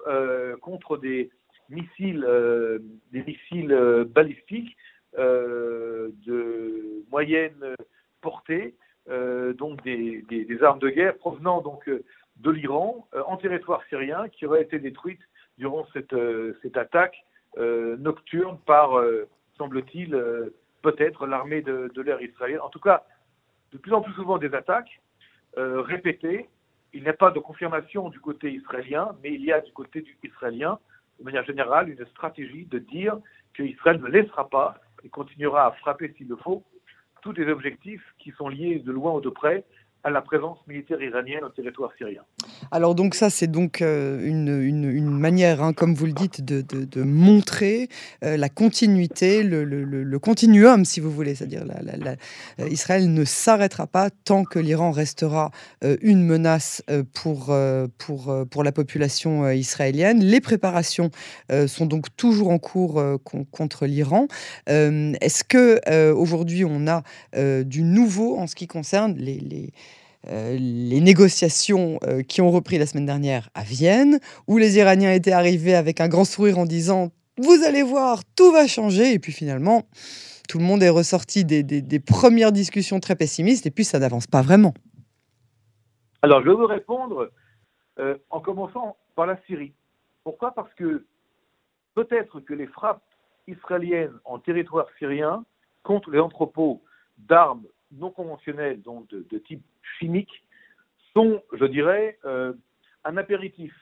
contre 0.62 0.98
des, 0.98 1.30
missiles, 1.70 2.26
euh, 2.28 2.80
des 3.12 3.24
missiles 3.24 3.72
euh, 3.72 4.04
balistiques 4.06 4.76
euh, 5.18 6.10
de 6.26 7.04
moyenne 7.12 7.76
portée, 8.22 8.76
donc 9.58 9.82
des, 9.84 10.24
armes 10.62 10.78
de 10.78 10.90
guerre 10.90 11.18
provenant 11.18 11.62
donc 11.62 11.90
de 11.90 12.52
l'Iran 12.52 13.08
en 13.26 13.38
territoire 13.38 13.82
syrien 13.90 14.28
qui 14.30 14.46
auraient 14.46 14.62
été 14.62 14.78
détruites 14.78 15.22
durant 15.58 15.88
cette, 15.94 16.16
cette 16.62 16.78
attaque 16.78 17.16
nocturne 17.58 18.60
par, 18.68 19.02
semble-t-il, 19.60 20.20
peut-être 20.82 21.28
l'armée 21.28 21.62
de, 21.62 22.02
l'air 22.02 22.20
israélienne. 22.22 22.62
En 22.62 22.70
tout 22.70 22.80
cas, 22.80 23.04
de 23.72 23.78
plus 23.78 23.94
en 23.94 24.02
plus 24.02 24.14
souvent 24.14 24.40
des 24.40 24.54
attaques 24.56 25.00
répétées. 25.56 26.50
Il 26.92 27.04
n'y 27.04 27.10
a 27.10 27.14
pas 27.14 27.30
de 27.30 27.40
confirmation 27.40 28.10
du 28.10 28.20
côté 28.20 28.52
israélien, 28.52 29.16
mais 29.22 29.32
il 29.32 29.44
y 29.44 29.52
a 29.52 29.62
du 29.62 29.72
côté 29.74 30.04
israélien 30.24 30.80
de 31.20 31.24
manière 31.24 31.44
générale, 31.44 31.90
une 31.90 32.06
stratégie 32.08 32.66
de 32.66 32.80
dire 32.80 33.18
qu'Israël 33.54 34.00
ne 34.02 34.08
laissera 34.08 34.50
pas 34.50 34.76
et 35.04 35.10
continuera 35.10 35.68
à 35.68 35.72
frapper 35.74 36.14
s'il 36.18 36.28
le 36.28 36.38
faut 36.38 36.64
tous 37.22 37.34
les 37.34 37.48
objectifs 37.48 38.04
qui 38.18 38.32
sont 38.32 38.48
liés 38.48 38.80
de 38.80 38.92
loin 38.92 39.14
ou 39.14 39.22
de 39.22 39.30
près 39.30 39.66
à 40.04 40.10
la 40.10 40.22
présence 40.22 40.58
militaire 40.68 41.02
iranienne 41.02 41.44
au 41.44 41.50
territoire 41.50 41.92
syrien. 41.98 42.22
Alors 42.72 42.96
donc 42.96 43.16
ça, 43.16 43.30
c'est 43.30 43.48
donc 43.48 43.82
euh, 43.82 44.26
une, 44.26 45.10
manière, 45.10 45.62
hein, 45.62 45.74
comme 45.74 45.94
vous 45.94 46.06
le 46.06 46.14
dites, 46.14 46.44
de, 46.44 47.04
montrer 47.04 47.90
euh, 48.24 48.38
la 48.38 48.50
continuité, 48.50 49.44
le, 49.44 50.18
continuum, 50.20 50.86
si 50.86 51.00
vous 51.00 51.12
voulez. 51.12 51.36
C'est-à-dire 51.36 51.64
euh, 51.66 52.68
Israël 52.70 53.14
ne 53.14 53.26
s'arrêtera 53.26 53.88
pas 53.88 54.10
tant 54.10 54.44
que 54.44 54.60
l'Iran 54.60 54.92
restera 54.92 55.52
une 56.02 56.26
menace 56.26 56.84
pour, 57.14 57.54
pour, 57.98 58.46
pour 58.50 58.64
la 58.64 58.72
population 58.72 59.50
israélienne. 59.50 60.24
Les 60.24 60.42
préparations 60.42 61.10
sont 61.68 61.86
donc 61.86 62.16
toujours 62.16 62.50
en 62.50 62.60
cours 62.60 63.02
contre 63.52 63.86
l'Iran. 63.86 64.28
Est-ce 64.68 65.44
que 65.44 66.12
aujourd'hui 66.12 66.66
on 66.66 66.88
a 66.88 67.04
du 67.64 67.84
nouveau 67.84 68.38
en 68.38 68.48
ce 68.48 68.56
qui 68.56 68.68
concerne 68.68 69.16
les 69.18 69.72
euh, 70.28 70.58
les 70.60 71.00
négociations 71.00 71.98
euh, 72.04 72.22
qui 72.24 72.42
ont 72.42 72.52
repris 72.52 72.78
la 72.78 72.86
semaine 72.86 73.06
dernière 73.06 73.50
à 73.54 73.64
Vienne, 73.64 74.20
où 74.48 74.58
les 74.58 74.78
Iraniens 74.78 75.14
étaient 75.14 75.32
arrivés 75.32 75.76
avec 75.76 76.02
un 76.02 76.10
grand 76.10 76.26
sourire 76.26 76.60
en 76.60 76.66
disant 76.66 77.10
Vous 77.38 77.64
allez 77.66 77.84
voir, 77.84 78.22
tout 78.36 78.52
va 78.52 78.68
changer. 78.68 79.14
Et 79.14 79.20
puis 79.20 79.32
finalement, 79.32 79.84
tout 80.50 80.58
le 80.58 80.66
monde 80.66 80.84
est 80.84 80.90
ressorti 80.90 81.46
des, 81.46 82.00
premières 82.00 82.52
discussions 82.52 83.00
très 83.00 83.16
pessimistes, 83.16 83.66
et 83.66 83.72
puis 83.72 83.86
ça 83.86 84.00
n'avance 84.00 84.28
pas 84.28 84.42
vraiment. 84.42 84.74
Alors, 86.22 86.42
je 86.42 86.50
vais 86.50 86.56
vous 86.56 86.68
répondre 86.68 87.32
euh, 88.00 88.18
en 88.30 88.42
commençant 88.42 88.98
par 89.16 89.26
la 89.26 89.38
Syrie. 89.48 89.74
Pourquoi? 90.26 90.52
Parce 90.52 90.74
que 90.74 91.06
peut-être 91.96 92.42
que 92.42 92.54
les 92.54 92.68
frappes 92.68 93.04
israéliennes 93.48 94.20
en 94.26 94.38
territoire 94.40 94.88
syrien 94.98 95.46
contre 95.84 96.12
les 96.12 96.20
entrepôts 96.20 96.82
d'armes 97.18 97.64
non 97.92 98.12
conventionnelles, 98.12 98.82
donc 98.82 99.10
de 99.10 99.38
type 99.40 99.64
chimiques 100.00 100.44
sont, 101.14 101.42
je 101.54 101.66
dirais, 101.66 102.18
euh, 102.26 102.54
un 103.04 103.18
apéritif, 103.18 103.74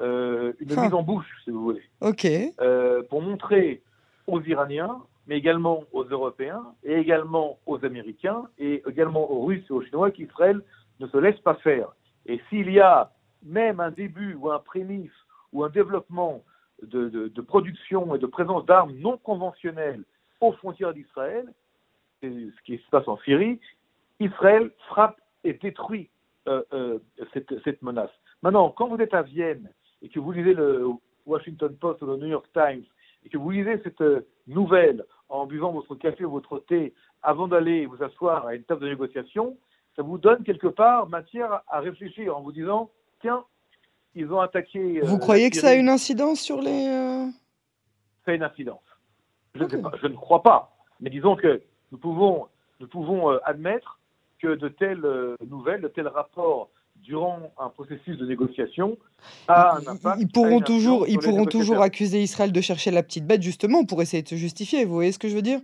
euh, 0.00 0.52
une 0.60 0.80
mise 0.80 0.94
en 0.94 1.02
bouche, 1.02 1.30
si 1.44 1.50
vous 1.50 1.62
voulez. 1.62 1.82
Ok. 2.00 2.26
Euh, 2.60 3.02
pour 3.04 3.22
montrer 3.22 3.82
aux 4.26 4.42
Iraniens, 4.42 5.02
mais 5.26 5.38
également 5.38 5.84
aux 5.92 6.04
Européens, 6.04 6.64
et 6.84 6.94
également 6.94 7.58
aux 7.66 7.84
Américains, 7.84 8.44
et 8.58 8.82
également 8.88 9.30
aux 9.30 9.44
Russes 9.44 9.64
et 9.70 9.72
aux 9.72 9.82
Chinois 9.82 10.10
qu'Israël 10.10 10.60
ne 11.00 11.06
se 11.06 11.16
laisse 11.16 11.38
pas 11.40 11.54
faire. 11.56 11.94
Et 12.26 12.40
s'il 12.48 12.70
y 12.70 12.80
a 12.80 13.12
même 13.44 13.80
un 13.80 13.90
début 13.90 14.34
ou 14.34 14.50
un 14.50 14.58
prémisse 14.58 15.10
ou 15.52 15.64
un 15.64 15.70
développement 15.70 16.42
de, 16.82 17.08
de 17.08 17.40
production 17.40 18.14
et 18.14 18.18
de 18.18 18.26
présence 18.26 18.66
d'armes 18.66 18.92
non 18.98 19.16
conventionnelles 19.16 20.02
aux 20.40 20.52
frontières 20.52 20.92
d'Israël, 20.92 21.46
ce 22.22 22.62
qui 22.64 22.78
se 22.78 22.90
passe 22.90 23.06
en 23.08 23.18
Syrie, 23.18 23.60
Israël 24.20 24.70
frappe 24.88 25.20
et 25.44 25.54
détruit 25.54 26.10
euh, 26.48 26.62
euh, 26.72 26.98
cette, 27.64 27.82
menace. 27.82 28.10
Maintenant, 28.42 28.70
quand 28.70 28.88
vous 28.88 28.98
êtes 28.98 29.14
à 29.14 29.22
Vienne 29.22 29.68
et 30.02 30.08
que 30.08 30.20
vous 30.20 30.32
lisez 30.32 30.54
le 30.54 30.86
Washington 31.26 31.74
Post 31.76 32.02
ou 32.02 32.06
le 32.06 32.16
New 32.16 32.28
York 32.28 32.46
Times 32.52 32.84
et 33.24 33.28
que 33.28 33.36
vous 33.38 33.50
lisez 33.50 33.80
cette 33.82 34.00
euh, 34.00 34.26
nouvelle 34.46 35.04
en 35.28 35.46
buvant 35.46 35.72
votre 35.72 35.94
café 35.96 36.24
ou 36.24 36.30
votre 36.30 36.60
thé 36.60 36.94
avant 37.22 37.48
d'aller 37.48 37.86
vous 37.86 38.02
asseoir 38.02 38.46
à 38.46 38.54
une 38.54 38.62
table 38.62 38.82
de 38.82 38.88
négociation, 38.88 39.56
ça 39.96 40.02
vous 40.02 40.18
donne 40.18 40.44
quelque 40.44 40.68
part 40.68 41.08
matière 41.08 41.62
à 41.66 41.80
réfléchir 41.80 42.36
en 42.36 42.42
vous 42.42 42.52
disant 42.52 42.90
tiens, 43.20 43.44
ils 44.14 44.32
ont 44.32 44.40
attaqué. 44.40 45.00
vous 45.00 45.18
croyez 45.18 45.50
que 45.50 45.56
ça 45.56 45.70
a 45.70 45.74
une 45.74 45.88
incidence 45.88 46.40
sur 46.40 46.60
les. 46.60 46.86
Ça 48.24 48.30
a 48.30 48.34
une 48.34 48.44
incidence. 48.44 48.84
Je, 49.54 49.64
je, 49.64 50.06
ne 50.06 50.14
crois 50.14 50.42
pas. 50.42 50.76
Mais 51.00 51.10
disons 51.10 51.34
que 51.34 51.60
nous 51.92 51.98
pouvons, 51.98 52.46
nous 52.80 52.88
pouvons 52.88 53.30
admettre 53.44 53.98
que 54.40 54.54
de 54.54 54.68
telles 54.68 55.04
euh, 55.04 55.36
nouvelles, 55.48 55.80
de 55.80 55.88
tels 55.88 56.08
rapports 56.08 56.70
durant 56.96 57.52
un 57.58 57.68
processus 57.68 58.16
de 58.16 58.26
négociation 58.26 58.96
a 59.48 59.76
un 59.76 59.86
impact. 59.86 60.20
Ils 60.20 60.28
pourront 60.28 60.60
toujours, 60.60 61.06
ils 61.08 61.18
pourront 61.18 61.44
toujours 61.44 61.82
accuser 61.82 62.20
Israël 62.20 62.52
de 62.52 62.60
chercher 62.60 62.90
la 62.90 63.02
petite 63.02 63.26
bête 63.26 63.42
justement 63.42 63.84
pour 63.84 64.02
essayer 64.02 64.22
de 64.22 64.28
se 64.28 64.34
justifier. 64.34 64.84
Vous 64.84 64.94
voyez 64.94 65.12
ce 65.12 65.18
que 65.18 65.28
je 65.28 65.34
veux 65.34 65.42
dire? 65.42 65.60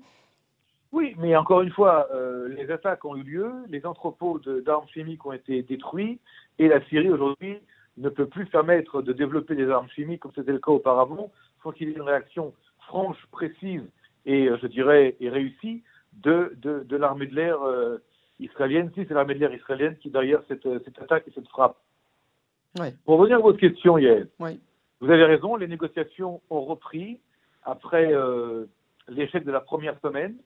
Oui, 0.92 1.14
mais 1.18 1.34
encore 1.36 1.62
une 1.62 1.70
fois, 1.70 2.06
euh, 2.12 2.48
les 2.48 2.70
attaques 2.70 3.04
ont 3.06 3.16
eu 3.16 3.22
lieu, 3.22 3.50
les 3.68 3.86
entrepôts 3.86 4.38
d'armes 4.64 4.86
chimiques 4.92 5.24
ont 5.24 5.32
été 5.32 5.62
détruits 5.62 6.20
et 6.58 6.68
la 6.68 6.84
Syrie 6.86 7.10
aujourd'hui 7.10 7.58
ne 7.96 8.08
peut 8.10 8.26
plus 8.26 8.46
permettre 8.46 9.00
de 9.00 9.12
développer 9.12 9.54
des 9.54 9.68
armes 9.70 9.88
chimiques 9.88 10.20
comme 10.20 10.32
c'était 10.34 10.52
le 10.52 10.58
cas 10.58 10.70
auparavant 10.70 11.30
sans 11.62 11.72
qu'il 11.72 11.88
y 11.88 11.92
ait 11.92 11.94
une 11.94 12.02
réaction 12.02 12.52
franche, 12.86 13.16
précise 13.30 13.82
et 14.26 14.48
euh, 14.48 14.58
je 14.60 14.66
dirais 14.66 15.16
et 15.18 15.30
réussie 15.30 15.82
de, 16.12 16.52
de, 16.56 16.96
l'armée 16.96 17.26
de 17.26 17.34
l'air 17.34 17.62
euh, 17.62 17.98
israélienne, 18.38 18.90
si 18.94 19.04
c'est 19.06 19.14
l'armée 19.14 19.34
de 19.34 19.40
l'air 19.40 19.54
israélienne 19.54 19.96
qui 19.96 20.10
derrière 20.10 20.40
cette, 20.48 20.68
cette 20.84 20.98
attaque 21.00 21.26
et 21.28 21.32
cette 21.34 21.48
frappe. 21.48 21.76
Pour 23.04 23.18
revenir 23.18 23.38
à 23.38 23.40
votre 23.40 23.58
question, 23.58 23.98
Yael, 23.98 24.28
vous 24.38 25.10
avez 25.10 25.24
raison, 25.24 25.56
les 25.56 25.68
négociations 25.68 26.40
ont 26.48 26.62
repris 26.62 27.20
après 27.64 28.12
euh, 28.12 28.66
l'échec 29.08 29.44
de 29.44 29.52
la 29.52 29.60
première 29.60 29.98
semaine. 30.00 30.36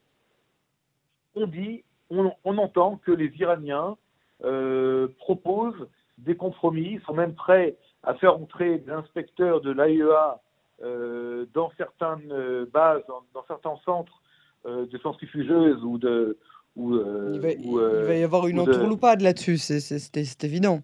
On 1.35 1.47
dit, 1.47 1.85
on, 2.11 2.33
entend 2.45 2.97
que 3.05 3.13
les 3.13 3.33
Iraniens 3.39 3.97
euh, 4.45 5.09
proposent 5.19 5.89
des 6.19 6.37
compromis, 6.37 7.01
sont 7.07 7.15
même 7.15 7.35
prêts 7.35 7.77
à 8.03 8.15
faire 8.15 8.37
entrer 8.37 8.79
des 8.79 8.91
inspecteurs 8.91 9.61
de 9.61 9.71
l'AEA 9.71 10.41
euh, 10.83 11.47
dans 11.53 11.71
certaines 11.77 12.65
bases, 12.73 13.03
dans, 13.09 13.45
certains 13.47 13.77
centres 13.85 14.23
de 14.67 14.99
centrifugeuses 14.99 15.83
ou 15.85 15.99
de, 15.99 16.39
il, 16.77 18.07
va, 18.07 18.15
y 18.15 18.23
avoir 18.23 18.47
une 18.47 18.61
entourloupade 18.61 19.23
là-dessus, 19.23 19.57
c'est 19.59 20.45
évident. 20.45 20.81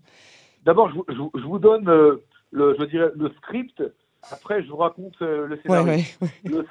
D'abord, 0.65 0.91
je, 0.91 1.47
vous 1.47 1.59
donne 1.59 1.89
euh, 1.89 2.17
le, 2.51 2.77
je 2.79 2.85
dirais, 2.85 3.11
le 3.15 3.31
script. 3.39 3.83
Après, 4.31 4.63
je 4.63 4.69
vous 4.69 4.77
raconte 4.77 5.21
euh, 5.23 5.47
le 5.47 5.59
scénario. 5.61 6.03
Le, 6.45 6.65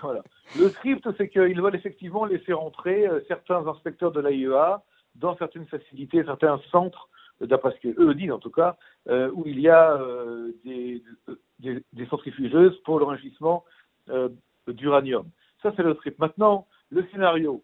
le, 0.60 0.70
script, 0.70 1.08
c'est 1.18 1.30
qu'ils 1.30 1.62
veulent 1.62 1.76
effectivement 1.76 2.26
laisser 2.26 2.54
rentrer 2.54 3.06
euh, 3.06 3.20
certains 3.28 3.68
inspecteurs 3.68 4.12
de 4.12 4.22
l'AIEA 4.22 4.82
dans 5.16 5.36
certaines 5.38 5.66
facilités, 5.66 6.24
certains 6.24 6.60
centres, 6.72 7.10
d'après 7.42 7.74
ce 7.74 7.90
qu'eux 7.90 8.16
disent 8.16 8.32
en 8.32 8.40
tout 8.40 8.50
cas, 8.50 8.78
où 9.10 9.44
il 9.46 9.60
y 9.60 9.68
a 9.68 10.00
des, 10.64 11.04
des, 11.60 11.84
des, 11.92 12.06
centrifugeuses 12.06 12.78
pour 12.86 12.98
l'enrichissement 13.00 13.66
d'uranium. 14.68 15.26
Ça, 15.62 15.74
c'est 15.76 15.84
le 15.84 15.96
script. 15.96 16.18
Maintenant, 16.20 16.66
le 16.92 17.08
scénario, 17.08 17.64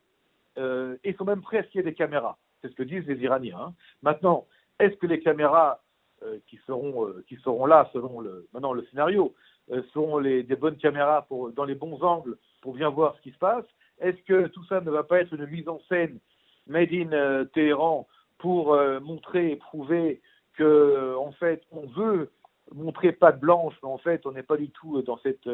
ils 0.57 1.15
sont 1.17 1.25
même 1.25 1.41
prêts 1.41 1.59
à 1.59 1.63
ce 1.63 1.77
y 1.77 1.83
des 1.83 1.93
caméras. 1.93 2.37
C'est 2.61 2.69
ce 2.69 2.75
que 2.75 2.83
disent 2.83 3.05
les 3.05 3.21
Iraniens. 3.21 3.59
Hein. 3.59 3.73
Maintenant, 4.01 4.47
est-ce 4.79 4.95
que 4.95 5.07
les 5.07 5.19
caméras 5.19 5.81
euh, 6.23 6.39
qui, 6.47 6.59
seront, 6.65 7.05
euh, 7.05 7.23
qui 7.27 7.35
seront 7.37 7.67
là 7.67 7.89
selon 7.93 8.19
le, 8.19 8.47
maintenant 8.51 8.73
le 8.73 8.83
scénario, 8.85 9.35
euh, 9.71 9.83
seront 9.93 10.19
des 10.19 10.43
bonnes 10.55 10.77
caméras 10.77 11.27
pour, 11.27 11.51
dans 11.51 11.65
les 11.65 11.75
bons 11.75 12.01
angles 12.01 12.37
pour 12.61 12.73
bien 12.73 12.89
voir 12.89 13.15
ce 13.17 13.21
qui 13.21 13.31
se 13.31 13.37
passe? 13.37 13.65
Est-ce 13.99 14.17
que 14.23 14.47
tout 14.47 14.63
ça 14.65 14.81
ne 14.81 14.89
va 14.89 15.03
pas 15.03 15.19
être 15.19 15.33
une 15.33 15.45
mise 15.45 15.67
en 15.67 15.79
scène 15.89 16.17
made 16.65 16.91
in 16.91 17.45
Téhéran 17.53 18.07
pour 18.39 18.75
montrer 19.01 19.51
et 19.51 19.55
prouver 19.55 20.21
que 20.53 21.15
en 21.17 21.31
fait 21.31 21.63
on 21.71 21.87
veut 21.87 22.31
montrer 22.73 23.11
patte 23.11 23.39
blanche, 23.39 23.75
mais 23.81 23.89
en 23.89 23.97
fait 23.97 24.25
on 24.25 24.31
n'est 24.31 24.43
pas 24.43 24.57
du 24.57 24.69
tout 24.69 25.01
dans 25.01 25.17
cette 25.19 25.49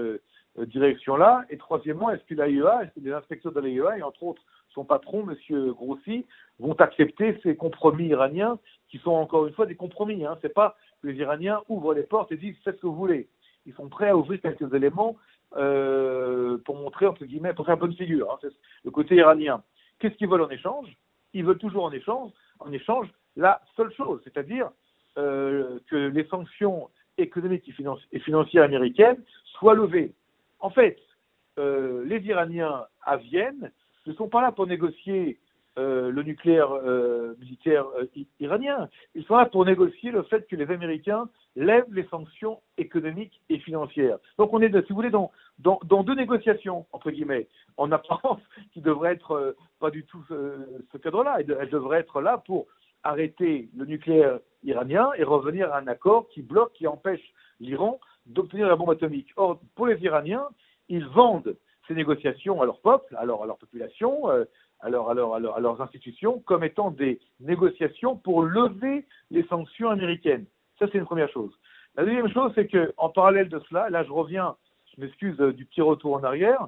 direction-là. 0.58 1.46
Et 1.50 1.58
troisièmement, 1.58 2.10
est-ce 2.10 2.24
que 2.24 2.36
l'AIEA, 2.36 2.84
est-ce 2.84 3.00
que 3.00 3.06
les 3.06 3.14
inspecteurs 3.14 3.52
de 3.52 3.60
l'AIEA, 3.60 3.98
et 3.98 4.04
entre 4.04 4.24
autres 4.24 4.44
son 4.74 4.86
patron, 4.86 5.26
M. 5.30 5.72
Grossi, 5.72 6.26
vont 6.60 6.74
accepter 6.74 7.40
ces 7.44 7.56
compromis 7.56 8.08
iraniens 8.08 8.58
qui 8.90 8.98
sont 9.00 9.12
encore 9.12 9.48
une 9.48 9.54
fois 9.54 9.66
des 9.66 9.76
compromis. 9.76 10.26
Hein. 10.26 10.38
Ce 10.42 10.48
n'est 10.48 10.54
pas 10.54 10.76
que 11.02 11.08
les 11.08 11.16
Iraniens 11.16 11.62
ouvrent 11.70 11.94
les 11.94 12.04
portes 12.04 12.32
et 12.32 12.38
disent 12.38 12.56
faites 12.64 12.76
ce 12.78 12.82
que 12.82 12.88
vous 12.88 12.96
voulez. 12.96 13.28
Ils 13.66 13.74
sont 13.74 13.88
prêts 13.88 14.10
à 14.10 14.18
ouvrir 14.18 14.42
quelques 14.42 14.74
éléments 14.74 15.16
euh, 15.56 16.58
pour 16.66 16.76
montrer, 16.76 17.06
entre 17.06 17.26
guillemets, 17.26 17.54
pour 17.54 17.66
faire 17.66 17.78
de 17.78 17.92
figure. 17.92 18.32
Hein. 18.32 18.38
C'est 18.42 18.52
le 18.84 18.92
côté 18.92 19.16
iranien. 19.16 19.64
Qu'est-ce 20.00 20.16
qu'ils 20.16 20.28
veulent 20.28 20.42
en 20.42 20.50
échange? 20.50 20.96
Ils 21.34 21.46
veulent 21.46 21.58
toujours 21.58 21.86
en 21.86 21.92
échange, 21.92 22.32
en 22.60 22.72
échange 22.72 23.08
la 23.36 23.62
seule 23.76 23.92
chose, 23.94 24.22
c'est-à-dire 24.24 24.70
euh, 25.18 25.80
que 25.90 25.96
les 25.96 26.26
sanctions 26.26 26.90
économiques 27.18 27.68
et, 28.12 28.20
financières 28.20 28.64
américaines 28.64 29.22
soient 29.46 29.76
levées. 29.76 30.14
En 30.64 30.70
fait, 30.70 30.98
euh, 31.60 32.06
les 32.06 32.22
Iraniens 32.22 32.86
à 33.04 33.18
Vienne 33.18 33.70
ne 34.08 34.14
sont 34.14 34.30
pas 34.30 34.42
là 34.42 34.54
pour 34.54 34.66
négocier 34.66 35.38
euh, 35.78 36.10
le 36.10 36.24
nucléaire 36.24 36.72
euh, 36.72 37.36
militaire 37.42 37.86
iranien. 38.40 38.88
Ils 39.14 39.26
sont 39.26 39.36
là 39.36 39.46
pour 39.46 39.66
négocier 39.66 40.12
le 40.12 40.24
fait 40.24 40.48
que 40.48 40.56
les 40.56 40.72
Américains 40.72 41.28
lèvent 41.58 41.92
les 41.92 42.06
sanctions 42.06 42.62
économiques 42.78 43.42
et 43.50 43.60
financières. 43.60 44.20
Donc 44.38 44.54
on 44.54 44.62
est, 44.62 44.72
si 44.72 44.90
vous 44.90 44.96
voulez, 44.96 45.10
dans, 45.10 45.32
dans, 45.60 46.04
deux 46.04 46.16
négociations, 46.16 46.86
entre 46.94 47.12
guillemets, 47.12 47.50
en 47.76 47.92
apparence, 47.92 48.40
qui 48.74 48.80
devraient 48.80 49.12
être 49.12 49.58
pas 49.82 49.92
du 49.92 50.06
tout 50.06 50.24
ce, 50.30 50.98
cadre-là. 50.98 51.40
Elles 51.42 51.70
devraient 51.70 52.00
être 52.00 52.22
là 52.22 52.38
pour 52.38 52.68
arrêter 53.04 53.68
le 53.76 53.84
nucléaire 53.84 54.40
iranien 54.64 55.10
et 55.18 55.26
revenir 55.26 55.74
à 55.74 55.80
un 55.80 55.88
accord 55.88 56.30
qui 56.30 56.42
bloque, 56.42 56.72
qui 56.72 56.88
empêche 56.88 57.34
l'Iran 57.60 58.00
d'obtenir 58.26 58.68
la 58.68 58.76
bombe 58.76 58.92
atomique. 58.92 59.32
Or, 59.36 59.60
pour 59.76 59.88
les 59.88 60.02
Iraniens, 60.02 60.48
ils 60.90 61.06
vendent 61.08 61.56
ces 61.88 61.94
négociations 61.94 62.62
à 62.62 62.66
leur 62.66 62.80
peuple, 62.80 63.16
à 63.18 63.26
leur, 63.26 63.44
à 63.44 63.46
leur 63.46 63.58
population, 63.58 64.30
à, 64.84 64.90
leurs 64.90 65.82
institutions 65.82 66.40
comme 66.40 66.64
étant 66.64 66.92
des 66.92 67.20
négociations 67.40 68.16
pour 68.16 68.44
lever 68.44 69.06
les 69.32 69.44
sanctions 69.44 69.90
américaines. 69.90 70.46
Ça, 70.80 70.88
c'est 70.92 70.98
une 70.98 71.06
première 71.06 71.30
chose. 71.30 71.52
La 71.96 72.06
deuxième 72.06 72.32
chose, 72.32 72.52
c'est 72.56 72.68
qu'en 72.68 73.10
parallèle 73.10 73.50
de 73.50 73.60
cela, 73.70 73.90
là 73.90 74.04
je 74.04 74.12
reviens, 74.12 74.56
je 74.96 75.02
m'excuse 75.02 75.40
euh, 75.40 75.54
du 75.54 75.66
petit 75.66 75.82
retour 75.82 76.16
en 76.16 76.24
arrière, 76.24 76.68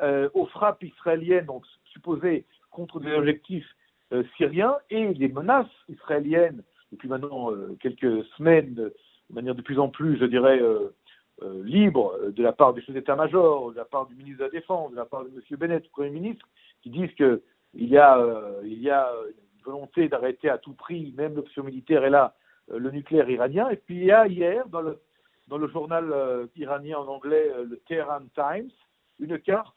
euh, 0.00 0.28
aux 0.34 0.46
frappes 0.46 0.82
israéliennes, 0.82 1.46
donc 1.46 1.64
supposées 1.92 2.46
contre 2.70 2.98
des 3.00 3.12
objectifs 3.12 3.68
euh, 4.12 4.24
syriens, 4.36 4.76
et 4.90 5.12
les 5.12 5.28
menaces 5.28 5.66
israéliennes, 5.88 6.62
depuis 6.90 7.08
maintenant 7.08 7.50
quelques 7.80 8.24
semaines, 8.36 8.90
de 9.30 9.34
manière 9.34 9.54
de 9.54 9.62
plus 9.62 9.78
en 9.78 9.88
plus, 9.88 10.18
je 10.18 10.24
dirais, 10.24 10.60
libre, 11.62 12.18
de 12.30 12.42
la 12.42 12.52
part 12.52 12.74
des 12.74 12.82
chefs 12.82 12.94
d'état-major, 12.94 13.72
de 13.72 13.76
la 13.76 13.84
part 13.84 14.06
du 14.06 14.14
ministre 14.14 14.40
de 14.40 14.44
la 14.44 14.50
Défense, 14.50 14.90
de 14.90 14.96
la 14.96 15.04
part 15.04 15.24
de 15.24 15.28
M. 15.28 15.58
Bennett, 15.58 15.90
Premier 15.90 16.10
ministre, 16.10 16.46
qui 16.82 16.90
disent 16.90 17.14
que 17.14 17.42
il 17.74 17.88
y 17.88 17.98
a, 17.98 18.18
euh, 18.18 18.60
il 18.64 18.80
y 18.80 18.90
a 18.90 19.10
une 19.26 19.62
volonté 19.64 20.08
d'arrêter 20.08 20.48
à 20.50 20.58
tout 20.58 20.74
prix, 20.74 21.14
même 21.16 21.34
l'option 21.34 21.64
militaire 21.64 22.04
est 22.04 22.10
là, 22.10 22.34
euh, 22.70 22.78
le 22.78 22.90
nucléaire 22.90 23.28
iranien. 23.30 23.70
Et 23.70 23.76
puis 23.76 23.96
il 23.96 24.04
y 24.04 24.12
a 24.12 24.26
hier, 24.26 24.66
dans 24.68 24.82
le, 24.82 24.98
journal 25.68 26.12
euh, 26.12 26.46
iranien 26.56 26.98
en 26.98 27.06
anglais, 27.06 27.50
le 27.64 27.76
Tehran 27.88 28.22
Times, 28.34 28.70
une 29.20 29.38
carte, 29.38 29.76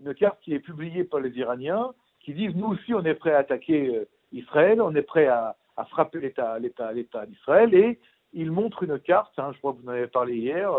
une 0.00 0.14
carte 0.14 0.40
qui 0.40 0.54
est 0.54 0.60
publiée 0.60 1.04
par 1.04 1.20
les 1.20 1.30
Iraniens, 1.38 1.92
qui 2.20 2.34
disent 2.34 2.54
nous 2.54 2.68
aussi 2.68 2.94
on 2.94 3.04
est 3.04 3.14
prêt 3.14 3.32
à 3.32 3.38
attaquer 3.38 4.06
Israël, 4.32 4.80
on 4.80 4.94
est 4.94 5.02
prêt 5.02 5.26
à, 5.26 5.56
à 5.76 5.84
frapper 5.84 6.20
l'État 6.20 6.58
d'Israël, 7.26 7.74
et 7.74 8.00
ils 8.36 8.52
montrent 8.52 8.84
une 8.84 9.00
carte, 9.00 9.32
hein, 9.38 9.50
je 9.52 9.58
crois 9.58 9.72
que 9.72 9.78
vous 9.82 9.88
en 9.88 9.92
avez 9.92 10.06
parlé 10.06 10.36
hier, 10.36 10.70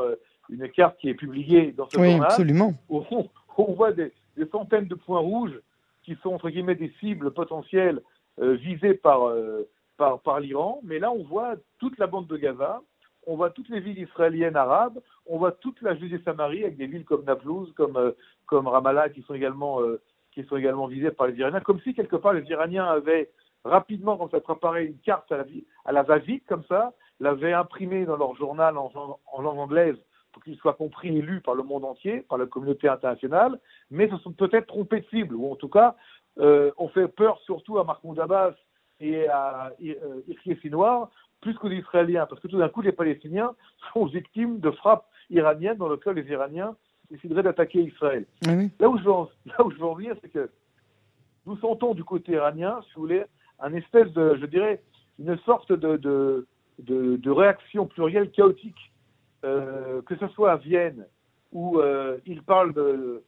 une 0.50 0.70
carte 0.70 0.98
qui 0.98 1.10
est 1.10 1.14
publiée 1.14 1.72
dans 1.72 1.90
ce 1.90 2.00
oui, 2.00 2.12
journal, 2.12 2.28
absolument. 2.28 2.74
où 2.90 3.04
on, 3.12 3.30
on 3.58 3.74
voit 3.74 3.92
des, 3.92 4.12
des, 4.38 4.48
centaines 4.48 4.88
de 4.88 4.96
points 4.96 5.20
rouges 5.20 5.60
qui 6.04 6.16
sont 6.24 6.30
entre 6.30 6.50
guillemets 6.50 6.76
des 6.76 6.94
cibles 7.00 7.32
potentielles 7.32 8.02
euh, 8.40 8.54
visées 8.54 9.00
euh, 9.06 9.64
par, 9.98 10.20
par, 10.22 10.40
l'Iran. 10.40 10.80
Mais 10.84 11.00
là, 11.00 11.12
on 11.12 11.24
voit 11.24 11.56
toute 11.80 11.98
la 11.98 12.08
bande 12.08 12.28
de 12.28 12.38
Gaza, 12.38 12.82
on 13.26 13.36
voit 13.36 13.50
toutes 13.50 13.70
les 13.70 13.80
villes 13.80 14.00
israéliennes 14.00 14.56
arabes, 14.56 15.00
on 15.26 15.38
voit 15.38 15.52
toute 15.52 15.82
la 15.82 15.96
Judée-Samarie 15.96 16.64
avec 16.64 16.78
des 16.78 16.88
villes 16.88 17.04
comme 17.04 17.26
Naplouse, 17.26 17.74
comme, 17.76 17.98
euh, 17.98 18.12
comme 18.46 18.68
Ramallah 18.68 19.10
qui 19.10 19.22
sont, 19.24 19.34
également, 19.34 19.82
qui 20.32 20.44
sont 20.44 20.56
également 20.56 20.88
visées 20.88 21.12
par 21.12 21.28
les 21.28 21.36
Iraniens, 21.36 21.60
comme 21.60 21.82
si 21.82 21.94
quelque 21.94 22.16
part 22.16 22.34
les 22.34 22.48
Iraniens 22.50 22.86
avaient 22.86 23.30
rapidement, 23.64 24.18
quand 24.18 24.32
ça 24.32 24.40
préparé 24.40 24.86
une 24.86 24.98
carte 25.00 25.32
à 25.32 25.38
la, 25.38 25.46
à 25.86 25.92
la 25.92 26.04
va-vite 26.04 26.46
comme 26.48 26.64
ça, 26.66 26.94
l'avaient 27.20 27.54
imprimée 27.54 28.06
dans 28.06 28.18
leur 28.18 28.36
journal 28.36 28.78
en, 28.78 28.92
en 29.26 29.42
langue 29.42 29.60
anglaise 29.60 29.98
pour 30.32 30.44
qu'il 30.44 30.56
soit 30.58 30.74
compris 30.74 31.18
et 31.18 31.22
lu 31.22 31.42
par 31.42 31.56
le 31.56 31.64
monde 31.64 31.86
entier, 31.86 32.22
par 32.22 32.38
la 32.38 32.46
communauté 32.46 32.88
internationale, 32.88 33.60
mais 33.90 34.08
se 34.10 34.18
sont 34.18 34.32
peut-être 34.32 34.68
trompés 34.68 35.02
de 35.02 35.06
cible, 35.08 35.36
ou 35.36 35.52
en 35.52 35.56
tout 35.56 35.70
cas, 35.70 35.96
euh, 36.40 36.72
on 36.78 36.90
fait 36.90 37.08
peur 37.08 37.40
surtout 37.46 37.80
à 37.80 37.84
Mahmoud 37.84 38.20
Abbas 38.20 38.54
et 39.00 39.28
à 39.28 39.72
euh, 39.82 40.56
Sinoir, 40.62 41.10
plus 41.42 41.56
qu'aux 41.56 41.70
Israéliens, 41.70 42.26
parce 42.28 42.42
que 42.42 42.48
tout 42.48 42.58
d'un 42.58 42.70
coup, 42.70 42.82
les 42.82 42.92
Palestiniens 42.92 43.56
sont 43.94 44.06
victimes 44.06 44.60
de 44.60 44.72
frappes 44.72 45.08
iraniennes 45.30 45.78
dans 45.78 45.90
lesquelles 45.90 46.16
les 46.16 46.32
Iraniens 46.32 46.76
décideraient 47.10 47.44
d'attaquer 47.44 47.82
Israël. 47.82 48.26
Là, 48.80 48.90
où 48.90 48.98
je 48.98 49.04
veux 49.04 49.12
là 49.46 49.66
où 49.66 49.72
je 49.72 49.78
veux 49.78 49.86
en 49.86 49.94
venir, 49.94 50.16
c'est 50.22 50.30
que 50.30 50.50
nous 51.46 51.58
sentons 51.58 51.94
du 51.94 52.04
côté 52.04 52.34
iranien, 52.34 52.80
si 52.84 52.94
vous 52.96 53.02
voulez, 53.02 53.24
un 53.60 53.74
espèce 53.74 54.12
de, 54.14 54.38
je 54.40 54.46
dirais, 54.46 54.82
une 55.20 55.38
sorte 55.40 55.72
de, 55.72 55.98
de, 55.98 56.48
de 56.80 57.32
réaction 57.32 57.88
plurielle 57.88 58.32
chaotique. 58.32 58.92
Euh, 59.46 60.02
que 60.02 60.16
ce 60.16 60.28
soit 60.30 60.54
à 60.54 60.56
Vienne, 60.58 61.06
où 61.52 61.80
euh, 61.80 62.18
il 62.26 62.42
parle 62.42 62.74
de, 62.74 63.24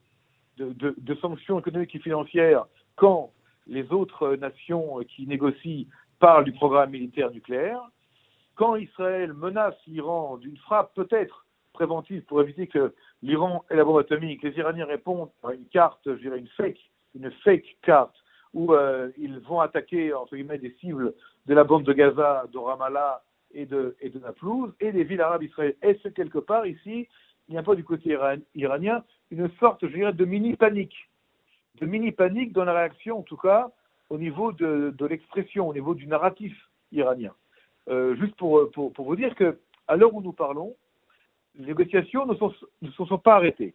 de, 0.58 1.16
sanctions 1.22 1.60
économiques 1.60 1.96
et 1.96 2.00
financières, 2.00 2.66
quand 2.96 3.32
les 3.68 3.90
autres 3.92 4.36
nations 4.36 5.00
qui 5.08 5.28
négocient 5.28 5.86
parlent 6.18 6.46
du 6.46 6.52
programme 6.52 6.90
militaire 6.90 7.30
nucléaire, 7.30 7.80
quand 8.56 8.76
Israël 8.76 9.34
menace 9.34 9.76
l'Iran 9.86 10.38
d'une 10.38 10.58
frappe 10.58 10.96
peut-être 10.96 11.46
préventive 11.74 12.24
pour 12.24 12.42
éviter 12.42 12.66
que 12.66 12.94
l'Iran 13.22 13.64
ait 13.70 13.76
la 13.76 13.86
bombe 13.86 14.00
atomique, 14.00 14.42
les 14.42 14.58
Iraniens 14.58 14.86
répondent 14.86 15.30
par 15.44 15.52
une 15.52 15.66
carte, 15.66 16.02
je 16.06 16.20
dirais 16.20 16.40
une 16.40 16.50
fake, 16.58 16.90
une 17.14 17.32
fake 17.44 17.78
carte, 17.84 18.16
où 18.54 18.74
euh, 18.74 19.10
ils 19.18 19.40
vont 19.40 19.60
attaquer 19.60 20.14
entre 20.14 20.36
guillemets 20.36 20.58
des 20.58 20.76
cibles 20.80 21.14
de 21.46 21.54
la 21.54 21.64
bande 21.64 21.84
de 21.84 21.94
Gaza, 21.94 22.46
de 22.52 22.58
Ramallah 22.58 23.22
et 23.54 23.66
de, 23.66 23.96
et 24.02 24.10
de 24.10 24.20
Naplouse 24.20 24.74
et 24.80 24.92
des 24.92 25.04
villes 25.04 25.22
arabes 25.22 25.44
israéliennes. 25.44 25.78
Est-ce 25.82 26.10
quelque 26.10 26.40
part 26.40 26.66
ici, 26.66 27.08
il 27.48 27.52
n'y 27.52 27.58
a 27.58 27.64
pas 27.64 27.76
du 27.76 27.84
côté 27.84 28.18
iranien 28.56 29.04
une 29.32 29.50
sorte, 29.60 29.86
je 29.88 29.94
dirais, 29.94 30.14
de 30.14 30.26
mini 30.26 30.56
panique, 30.56 31.10
de 31.80 31.86
mini 31.86 32.12
panique 32.12 32.52
dans 32.54 32.66
la 32.66 32.74
réaction, 32.74 33.20
en 33.20 33.24
tout 33.24 33.38
cas 33.38 33.72
au 34.10 34.18
niveau 34.18 34.52
de, 34.52 34.94
de 34.98 35.06
l'expression, 35.06 35.68
au 35.68 35.74
niveau 35.74 35.94
du 35.94 36.08
narratif 36.08 36.56
iranien. 36.92 37.34
Euh, 37.90 38.16
juste 38.16 38.36
pour, 38.36 38.70
pour, 38.72 38.92
pour, 38.92 39.06
vous 39.06 39.16
dire 39.16 39.36
que 39.36 39.60
à 39.88 39.96
l'heure 39.96 40.14
où 40.14 40.22
nous 40.22 40.34
parlons, 40.34 40.76
les 41.56 41.68
négociations 41.68 42.26
ne, 42.26 42.36
sont, 42.36 42.54
ne 42.82 42.90
se 42.90 43.06
sont 43.06 43.18
pas 43.18 43.36
arrêtées. 43.36 43.74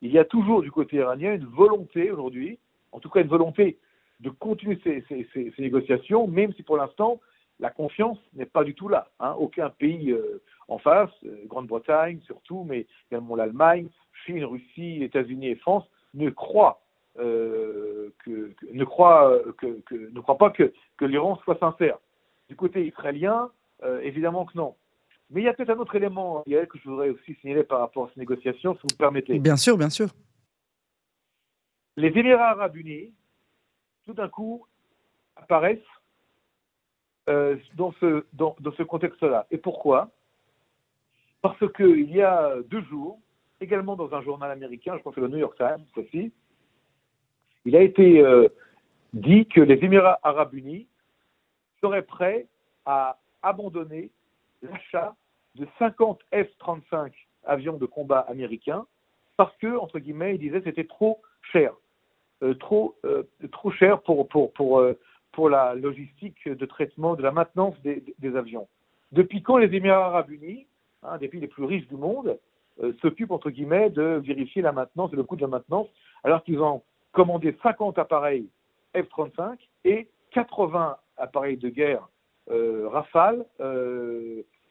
Il 0.00 0.10
y 0.10 0.18
a 0.18 0.24
toujours 0.24 0.62
du 0.62 0.70
côté 0.70 0.96
iranien 0.96 1.34
une 1.34 1.46
volonté 1.46 2.10
aujourd'hui, 2.10 2.58
en 2.92 3.00
tout 3.00 3.10
cas 3.10 3.20
une 3.20 3.28
volonté 3.28 3.78
de 4.20 4.30
continuer 4.30 4.78
ces, 4.82 5.04
ces, 5.08 5.28
ces, 5.32 5.52
ces 5.54 5.62
négociations, 5.62 6.26
même 6.26 6.52
si 6.54 6.62
pour 6.62 6.76
l'instant 6.76 7.20
la 7.60 7.70
confiance 7.70 8.18
n'est 8.34 8.46
pas 8.46 8.64
du 8.64 8.74
tout 8.74 8.88
là. 8.88 9.10
Hein. 9.20 9.34
Aucun 9.38 9.70
pays 9.70 10.12
euh, 10.12 10.42
en 10.68 10.78
face, 10.78 11.10
euh, 11.24 11.44
Grande-Bretagne 11.46 12.20
surtout, 12.24 12.64
mais 12.64 12.86
également 13.10 13.36
l'Allemagne, 13.36 13.88
Chine, 14.24 14.44
Russie, 14.44 15.02
États-Unis 15.02 15.48
et 15.48 15.56
France, 15.56 15.84
ne 16.14 16.30
croient 16.30 16.80
euh, 17.18 18.10
que, 18.24 18.52
que, 18.58 18.66
ne 18.72 18.84
croient 18.84 19.40
que, 19.58 19.80
que, 19.80 19.94
ne 19.94 20.20
croient 20.20 20.38
pas 20.38 20.50
que, 20.50 20.72
que 20.96 21.04
l'Iran 21.04 21.36
soit 21.44 21.58
sincère. 21.58 21.98
Du 22.48 22.56
côté 22.56 22.86
israélien, 22.86 23.50
évidemment 24.02 24.46
que 24.46 24.56
non. 24.56 24.74
Mais 25.30 25.42
il 25.42 25.44
y 25.44 25.48
a 25.48 25.52
peut-être 25.52 25.70
un 25.70 25.78
autre 25.78 25.94
élément, 25.94 26.42
Yael, 26.46 26.66
que 26.66 26.78
je 26.78 26.88
voudrais 26.88 27.10
aussi 27.10 27.34
signaler 27.34 27.62
par 27.62 27.80
rapport 27.80 28.06
à 28.06 28.10
ces 28.14 28.20
négociations, 28.20 28.74
si 28.74 28.80
vous 28.80 28.94
me 28.94 28.96
permettez. 28.96 29.38
Bien 29.38 29.56
sûr, 29.56 29.76
bien 29.76 29.90
sûr. 29.90 30.08
Les 31.96 32.08
Émirats 32.08 32.52
arabes 32.52 32.76
unis, 32.76 33.12
tout 34.08 34.14
d'un 34.14 34.28
coup, 34.30 34.66
apparaissent 35.36 35.78
euh, 37.28 37.56
dans 37.74 37.92
ce, 38.00 38.82
contexte-là. 38.82 39.46
Et 39.50 39.58
pourquoi? 39.58 40.08
Parce 41.42 41.62
qu'il 41.74 42.10
y 42.10 42.22
a 42.22 42.54
deux 42.70 42.80
jours, 42.84 43.20
également 43.60 43.96
dans 43.96 44.14
un 44.14 44.22
journal 44.22 44.50
américain, 44.50 44.96
je 44.96 45.02
pense 45.02 45.14
que 45.14 45.20
le 45.20 45.28
New 45.28 45.36
York 45.36 45.58
Times 45.58 45.84
aussi, 45.96 46.32
il 47.66 47.76
a 47.76 47.82
été 47.82 48.22
euh, 48.22 48.48
dit 49.12 49.46
que 49.46 49.60
les 49.60 49.74
Émirats 49.84 50.18
arabes 50.22 50.54
unis 50.54 50.86
seraient 51.82 52.00
prêts 52.00 52.46
à 52.86 53.18
abandonner 53.42 54.10
l'achat 54.62 55.14
de 55.54 55.68
50 55.78 56.18
F-35 56.32 57.12
avions 57.44 57.76
de 57.76 57.84
combat 57.84 58.20
américains 58.20 58.86
parce 59.36 59.54
que, 59.58 59.76
entre 59.76 59.98
guillemets, 59.98 60.36
ils 60.36 60.40
disaient 60.40 60.60
que 60.60 60.70
c'était 60.70 60.84
trop 60.84 61.20
cher. 61.52 61.74
Euh, 62.44 62.54
trop, 62.54 62.94
euh, 63.04 63.24
trop 63.50 63.72
cher 63.72 64.00
euh, 64.08 64.94
pour 65.32 65.50
la 65.50 65.74
logistique 65.74 66.48
de 66.48 66.66
traitement, 66.66 67.16
de 67.16 67.22
la 67.22 67.32
maintenance 67.32 67.74
des, 67.82 68.36
avions. 68.36 68.68
Depuis 69.10 69.42
quand 69.42 69.56
les 69.56 69.74
Émirats 69.74 70.06
arabes 70.06 70.30
unis, 70.30 70.68
un 71.02 71.14
hein, 71.14 71.18
des 71.18 71.26
pays 71.26 71.40
les 71.40 71.48
plus 71.48 71.64
riches 71.64 71.88
du 71.88 71.96
monde, 71.96 72.38
euh, 72.80 72.92
s'occupent, 73.02 73.32
entre 73.32 73.50
guillemets, 73.50 73.90
de 73.90 74.22
vérifier 74.24 74.62
la 74.62 74.70
maintenance 74.70 75.12
et 75.12 75.16
le 75.16 75.24
coût 75.24 75.34
de 75.34 75.40
la 75.40 75.48
maintenance, 75.48 75.88
alors 76.22 76.44
qu'ils 76.44 76.60
ont 76.60 76.82
commandé 77.10 77.56
50 77.60 77.98
appareils 77.98 78.48
F-35 78.94 79.56
et 79.84 80.08
80 80.30 80.96
appareils 81.16 81.56
de 81.56 81.70
guerre 81.70 82.08
Rafale 82.48 83.44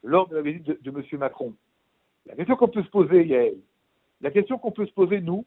lors 0.02 0.26
de 0.28 0.36
la 0.36 0.42
visite 0.42 0.64
de, 0.64 0.78
de 0.80 0.90
M. 0.90 1.04
Macron? 1.18 1.54
La 2.26 2.34
question 2.34 2.56
qu'on 2.56 2.68
peut 2.68 2.82
se 2.82 2.88
poser, 2.88 3.26
Yael, 3.26 3.58
la 4.22 4.30
question 4.30 4.58
qu'on 4.58 4.72
peut 4.72 4.86
se 4.86 4.92
poser, 4.92 5.20
nous, 5.20 5.44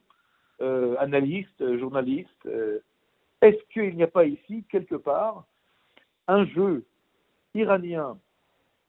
euh, 0.62 0.96
analystes, 1.00 1.78
journalistes, 1.78 2.46
euh, 2.46 2.80
est-ce 3.42 3.62
qu'il 3.74 3.96
n'y 3.96 4.04
a 4.04 4.08
pas 4.08 4.26
ici, 4.26 4.64
quelque 4.70 4.96
part, 4.96 5.46
un 6.28 6.46
jeu 6.46 6.86
iranien, 7.56 8.18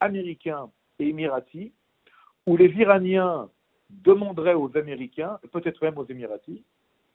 américain 0.01 0.71
et 0.99 1.09
émirati, 1.09 1.73
où 2.47 2.57
les 2.57 2.69
Iraniens 2.69 3.49
demanderaient 3.91 4.55
aux 4.55 4.77
Américains, 4.77 5.39
peut-être 5.53 5.83
même 5.83 5.99
aux 5.99 6.07
Émiratis, 6.07 6.63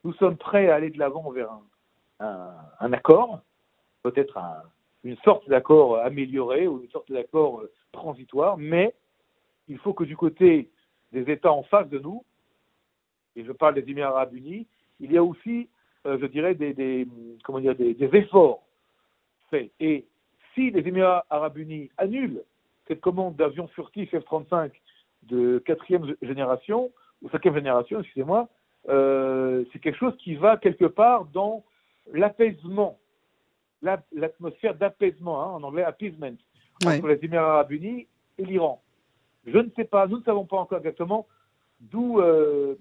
nous 0.04 0.14
sommes 0.14 0.38
prêts 0.38 0.70
à 0.70 0.76
aller 0.76 0.90
de 0.90 1.00
l'avant 1.00 1.30
vers 1.32 1.52
un, 2.20 2.94
accord, 2.94 3.42
peut-être 4.04 4.38
un, 4.38 4.64
une 5.04 5.18
sorte 5.18 5.48
d'accord 5.50 6.00
amélioré 6.00 6.68
ou 6.68 6.82
une 6.82 6.90
sorte 6.90 7.12
d'accord 7.12 7.64
transitoire, 7.92 8.58
mais 8.58 8.94
il 9.68 9.78
faut 9.80 9.94
que 9.94 10.04
du 10.04 10.16
côté 10.16 10.70
des 11.12 11.32
États 11.32 11.52
en 11.52 11.64
face 11.64 11.90
de 11.90 12.00
nous, 12.00 12.24
et 13.38 13.46
je 13.46 13.52
parle 13.52 13.76
des 13.76 13.90
Émirats 13.90 14.10
arabes 14.10 14.34
unis, 14.34 14.68
il 15.00 15.12
y 15.12 15.18
a 15.18 15.24
aussi, 15.24 15.70
euh, 16.06 16.18
je 16.20 16.26
dirais, 16.26 16.56
des, 16.56 16.74
des 16.74 17.08
comment 17.44 17.60
dire, 17.60 17.76
des, 17.76 17.94
des, 17.94 18.16
efforts 18.18 18.64
faits. 19.50 19.72
Et 19.80 20.06
si 20.54 20.72
les 20.72 20.86
Émirats 20.88 21.26
arabes 21.30 21.58
unis 21.58 21.90
annulent 21.98 22.44
cette 22.88 23.00
commande 23.00 23.36
d'avions 23.36 23.68
furtifs 23.68 24.14
F-35 24.14 24.72
de 25.24 25.60
quatrième 25.60 26.16
génération, 26.22 26.92
ou 27.22 27.30
cinquième 27.30 27.56
génération, 27.56 28.00
excusez-moi, 28.00 28.50
euh, 28.90 29.66
c'est 29.72 29.80
quelque 29.80 29.98
chose 29.98 30.16
qui 30.18 30.36
va 30.36 30.58
quelque 30.58 30.86
part 30.86 31.26
dans 31.26 31.64
l'apaisement 32.14 33.00
l'atmosphère 33.84 34.74
d'apaisement, 34.74 35.44
hein, 35.44 35.52
en 35.52 35.62
anglais 35.62 35.84
appeasement, 35.84 36.36
ouais. 36.84 36.98
entre 36.98 37.08
les 37.08 37.24
Émirats 37.24 37.54
arabes 37.54 37.72
unis 37.72 38.08
et 38.40 38.46
l'Iran. 38.46 38.82
Je 39.46 39.60
ne 39.60 39.70
sais 39.76 39.84
pas, 39.84 40.08
nous 40.08 40.18
ne 40.18 40.24
savons 40.24 40.46
pas 40.46 40.58
encore 40.58 40.80
exactement 40.80 41.28
d'où, 41.80 42.20
euh, 42.20 42.76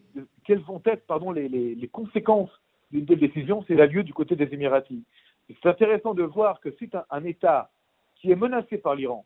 quelles 0.47 0.61
vont 0.61 0.81
être 0.85 1.07
pardon, 1.07 1.33
les, 1.33 1.91
conséquences 1.93 2.51
d'une 2.91 3.07
telle 3.07 3.19
décision, 3.19 3.65
c'est 3.67 3.75
la 3.75 3.87
lieu 3.87 4.05
du 4.05 4.15
côté 4.15 4.37
des 4.37 4.53
Émiratis. 4.53 5.03
C'est 5.49 5.69
intéressant 5.69 6.15
de 6.15 6.23
voir 6.23 6.61
que 6.61 6.71
si 6.73 6.89
un, 6.93 7.05
un 7.11 7.25
État 7.25 7.71
qui 8.17 8.31
est 8.31 8.37
menacé 8.37 8.79
par 8.79 8.95
l'Iran 8.95 9.25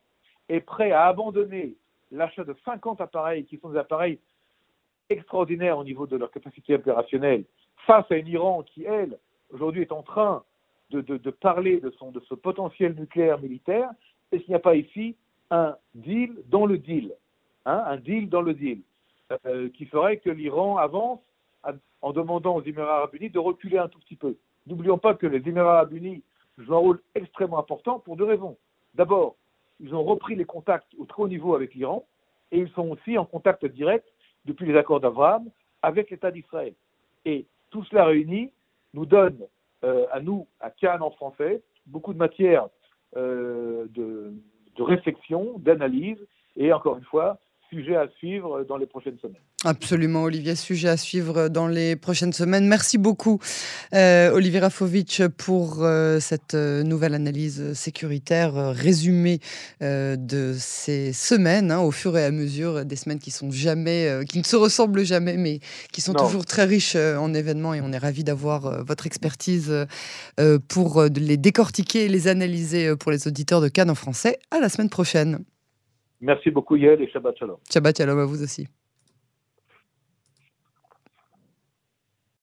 est 0.49 0.61
prêt 0.61 0.91
à 0.91 1.05
abandonner 1.05 1.75
l'achat 2.11 2.43
de 2.43 2.55
50 2.65 3.01
appareils 3.01 3.45
qui 3.45 3.57
sont 3.57 3.69
des 3.69 3.77
appareils 3.77 4.19
extraordinaires 5.09 5.77
au 5.77 5.83
niveau 5.83 6.07
de 6.07 6.17
leur 6.17 6.31
capacité 6.31 6.75
opérationnelle 6.75 7.43
face 7.85 8.05
à 8.11 8.15
un 8.15 8.25
Iran 8.25 8.63
qui, 8.63 8.83
elle, 8.83 9.17
aujourd'hui 9.51 9.81
est 9.81 9.91
en 9.91 10.03
train 10.03 10.43
de 10.91 11.29
parler 11.29 11.79
de, 11.79 11.89
son, 11.91 12.11
de 12.11 12.19
ce 12.27 12.35
potentiel 12.35 12.95
nucléaire 12.95 13.39
militaire, 13.39 13.89
est-ce 14.31 14.43
qu'il 14.43 14.51
n'y 14.51 14.55
a 14.55 14.59
pas 14.59 14.75
ici 14.75 15.15
un 15.49 15.75
deal 15.95 16.33
dans 16.47 16.65
le 16.65 16.77
deal 16.77 17.13
hein, 17.65 17.83
Un 17.85 17.97
deal 17.97 18.29
dans 18.29 18.41
le 18.41 18.53
deal? 18.53 18.81
Euh, 19.45 19.69
qui 19.69 19.85
ferait 19.85 20.17
que 20.17 20.29
l'Iran 20.29 20.77
avance 20.77 21.19
en 22.01 22.13
demandant 22.13 22.55
aux 22.55 22.63
Émirats 22.63 22.97
arabes 22.97 23.13
unis 23.13 23.29
de 23.29 23.39
reculer 23.39 23.77
un 23.77 23.87
tout 23.87 23.99
petit 23.99 24.15
peu. 24.15 24.35
N'oublions 24.65 24.97
pas 24.97 25.13
que 25.13 25.27
les 25.27 25.47
Émirats 25.47 25.75
arabes 25.75 25.93
unis 25.93 26.23
jouent 26.57 26.75
un 26.75 26.79
rôle 26.79 27.01
extrêmement 27.15 27.59
important 27.59 27.99
pour 27.99 28.17
deux 28.17 28.25
raisons. 28.25 28.57
D'abord, 28.95 29.35
ils 29.79 29.93
ont 29.93 30.03
repris 30.03 30.35
les 30.35 30.45
contacts 30.45 30.93
au 30.97 31.05
très 31.05 31.21
haut 31.21 31.27
niveau 31.27 31.55
avec 31.55 31.75
l'Iran 31.75 32.05
et 32.51 32.59
ils 32.59 32.69
sont 32.69 32.89
aussi 32.89 33.17
en 33.17 33.25
contact 33.25 33.65
direct 33.65 34.07
depuis 34.45 34.65
les 34.65 34.77
accords 34.77 34.99
d'Abraham 34.99 35.49
avec 35.81 36.09
l'État 36.09 36.31
d'Israël. 36.31 36.73
Et 37.25 37.45
tout 37.69 37.83
cela 37.85 38.05
réuni 38.05 38.51
nous 38.93 39.05
donne 39.05 39.37
euh, 39.83 40.05
à 40.11 40.19
nous, 40.19 40.47
à 40.59 40.69
Cannes 40.69 41.01
en 41.01 41.11
français, 41.11 41.61
beaucoup 41.85 42.13
de 42.13 42.19
matière 42.19 42.67
euh, 43.15 43.85
de, 43.89 44.33
de 44.75 44.83
réflexion, 44.83 45.57
d'analyse, 45.57 46.19
et 46.55 46.71
encore 46.73 46.97
une 46.97 47.03
fois, 47.03 47.37
sujet 47.71 47.95
à 47.95 48.07
suivre 48.17 48.63
dans 48.67 48.77
les 48.77 48.85
prochaines 48.85 49.17
semaines. 49.19 49.41
Absolument, 49.63 50.23
Olivier, 50.23 50.55
sujet 50.55 50.89
à 50.89 50.97
suivre 50.97 51.47
dans 51.47 51.67
les 51.67 51.95
prochaines 51.95 52.33
semaines. 52.33 52.67
Merci 52.67 52.97
beaucoup, 52.97 53.39
euh, 53.93 54.31
Olivier 54.31 54.59
Rafovitch, 54.59 55.21
pour 55.37 55.83
euh, 55.83 56.19
cette 56.19 56.53
euh, 56.53 56.83
nouvelle 56.83 57.13
analyse 57.13 57.73
sécuritaire 57.73 58.57
euh, 58.57 58.71
résumée 58.71 59.39
de 59.79 60.53
ces 60.57 61.13
semaines, 61.13 61.71
hein, 61.71 61.79
au 61.79 61.91
fur 61.91 62.17
et 62.17 62.25
à 62.25 62.31
mesure, 62.31 62.85
des 62.85 62.95
semaines 62.95 63.19
qui 63.19 63.31
sont 63.31 63.51
jamais, 63.51 64.21
qui 64.27 64.39
ne 64.39 64.43
se 64.43 64.55
ressemblent 64.55 65.03
jamais, 65.03 65.37
mais 65.37 65.59
qui 65.91 66.01
sont 66.01 66.13
non. 66.13 66.25
toujours 66.25 66.45
très 66.45 66.65
riches 66.65 66.95
en 66.95 67.33
événements. 67.33 67.73
Et 67.73 67.81
on 67.81 67.91
est 67.91 67.97
ravis 67.97 68.23
d'avoir 68.23 68.83
votre 68.83 69.07
expertise 69.07 69.73
pour 70.67 71.03
les 71.03 71.37
décortiquer 71.37 72.05
et 72.05 72.07
les 72.09 72.27
analyser 72.27 72.95
pour 72.95 73.11
les 73.11 73.27
auditeurs 73.27 73.61
de 73.61 73.69
Cannes 73.69 73.89
en 73.89 73.95
français. 73.95 74.39
À 74.51 74.59
la 74.59 74.69
semaine 74.69 74.89
prochaine. 74.89 75.43
Merci 76.21 76.51
beaucoup 76.51 76.75
Yael 76.75 77.01
et 77.01 77.09
Shabbat 77.09 77.37
Shalom. 77.37 77.57
Shabbat 77.71 77.97
Shalom 77.97 78.19
à 78.19 78.25
vous 78.25 78.41
aussi. 78.43 78.67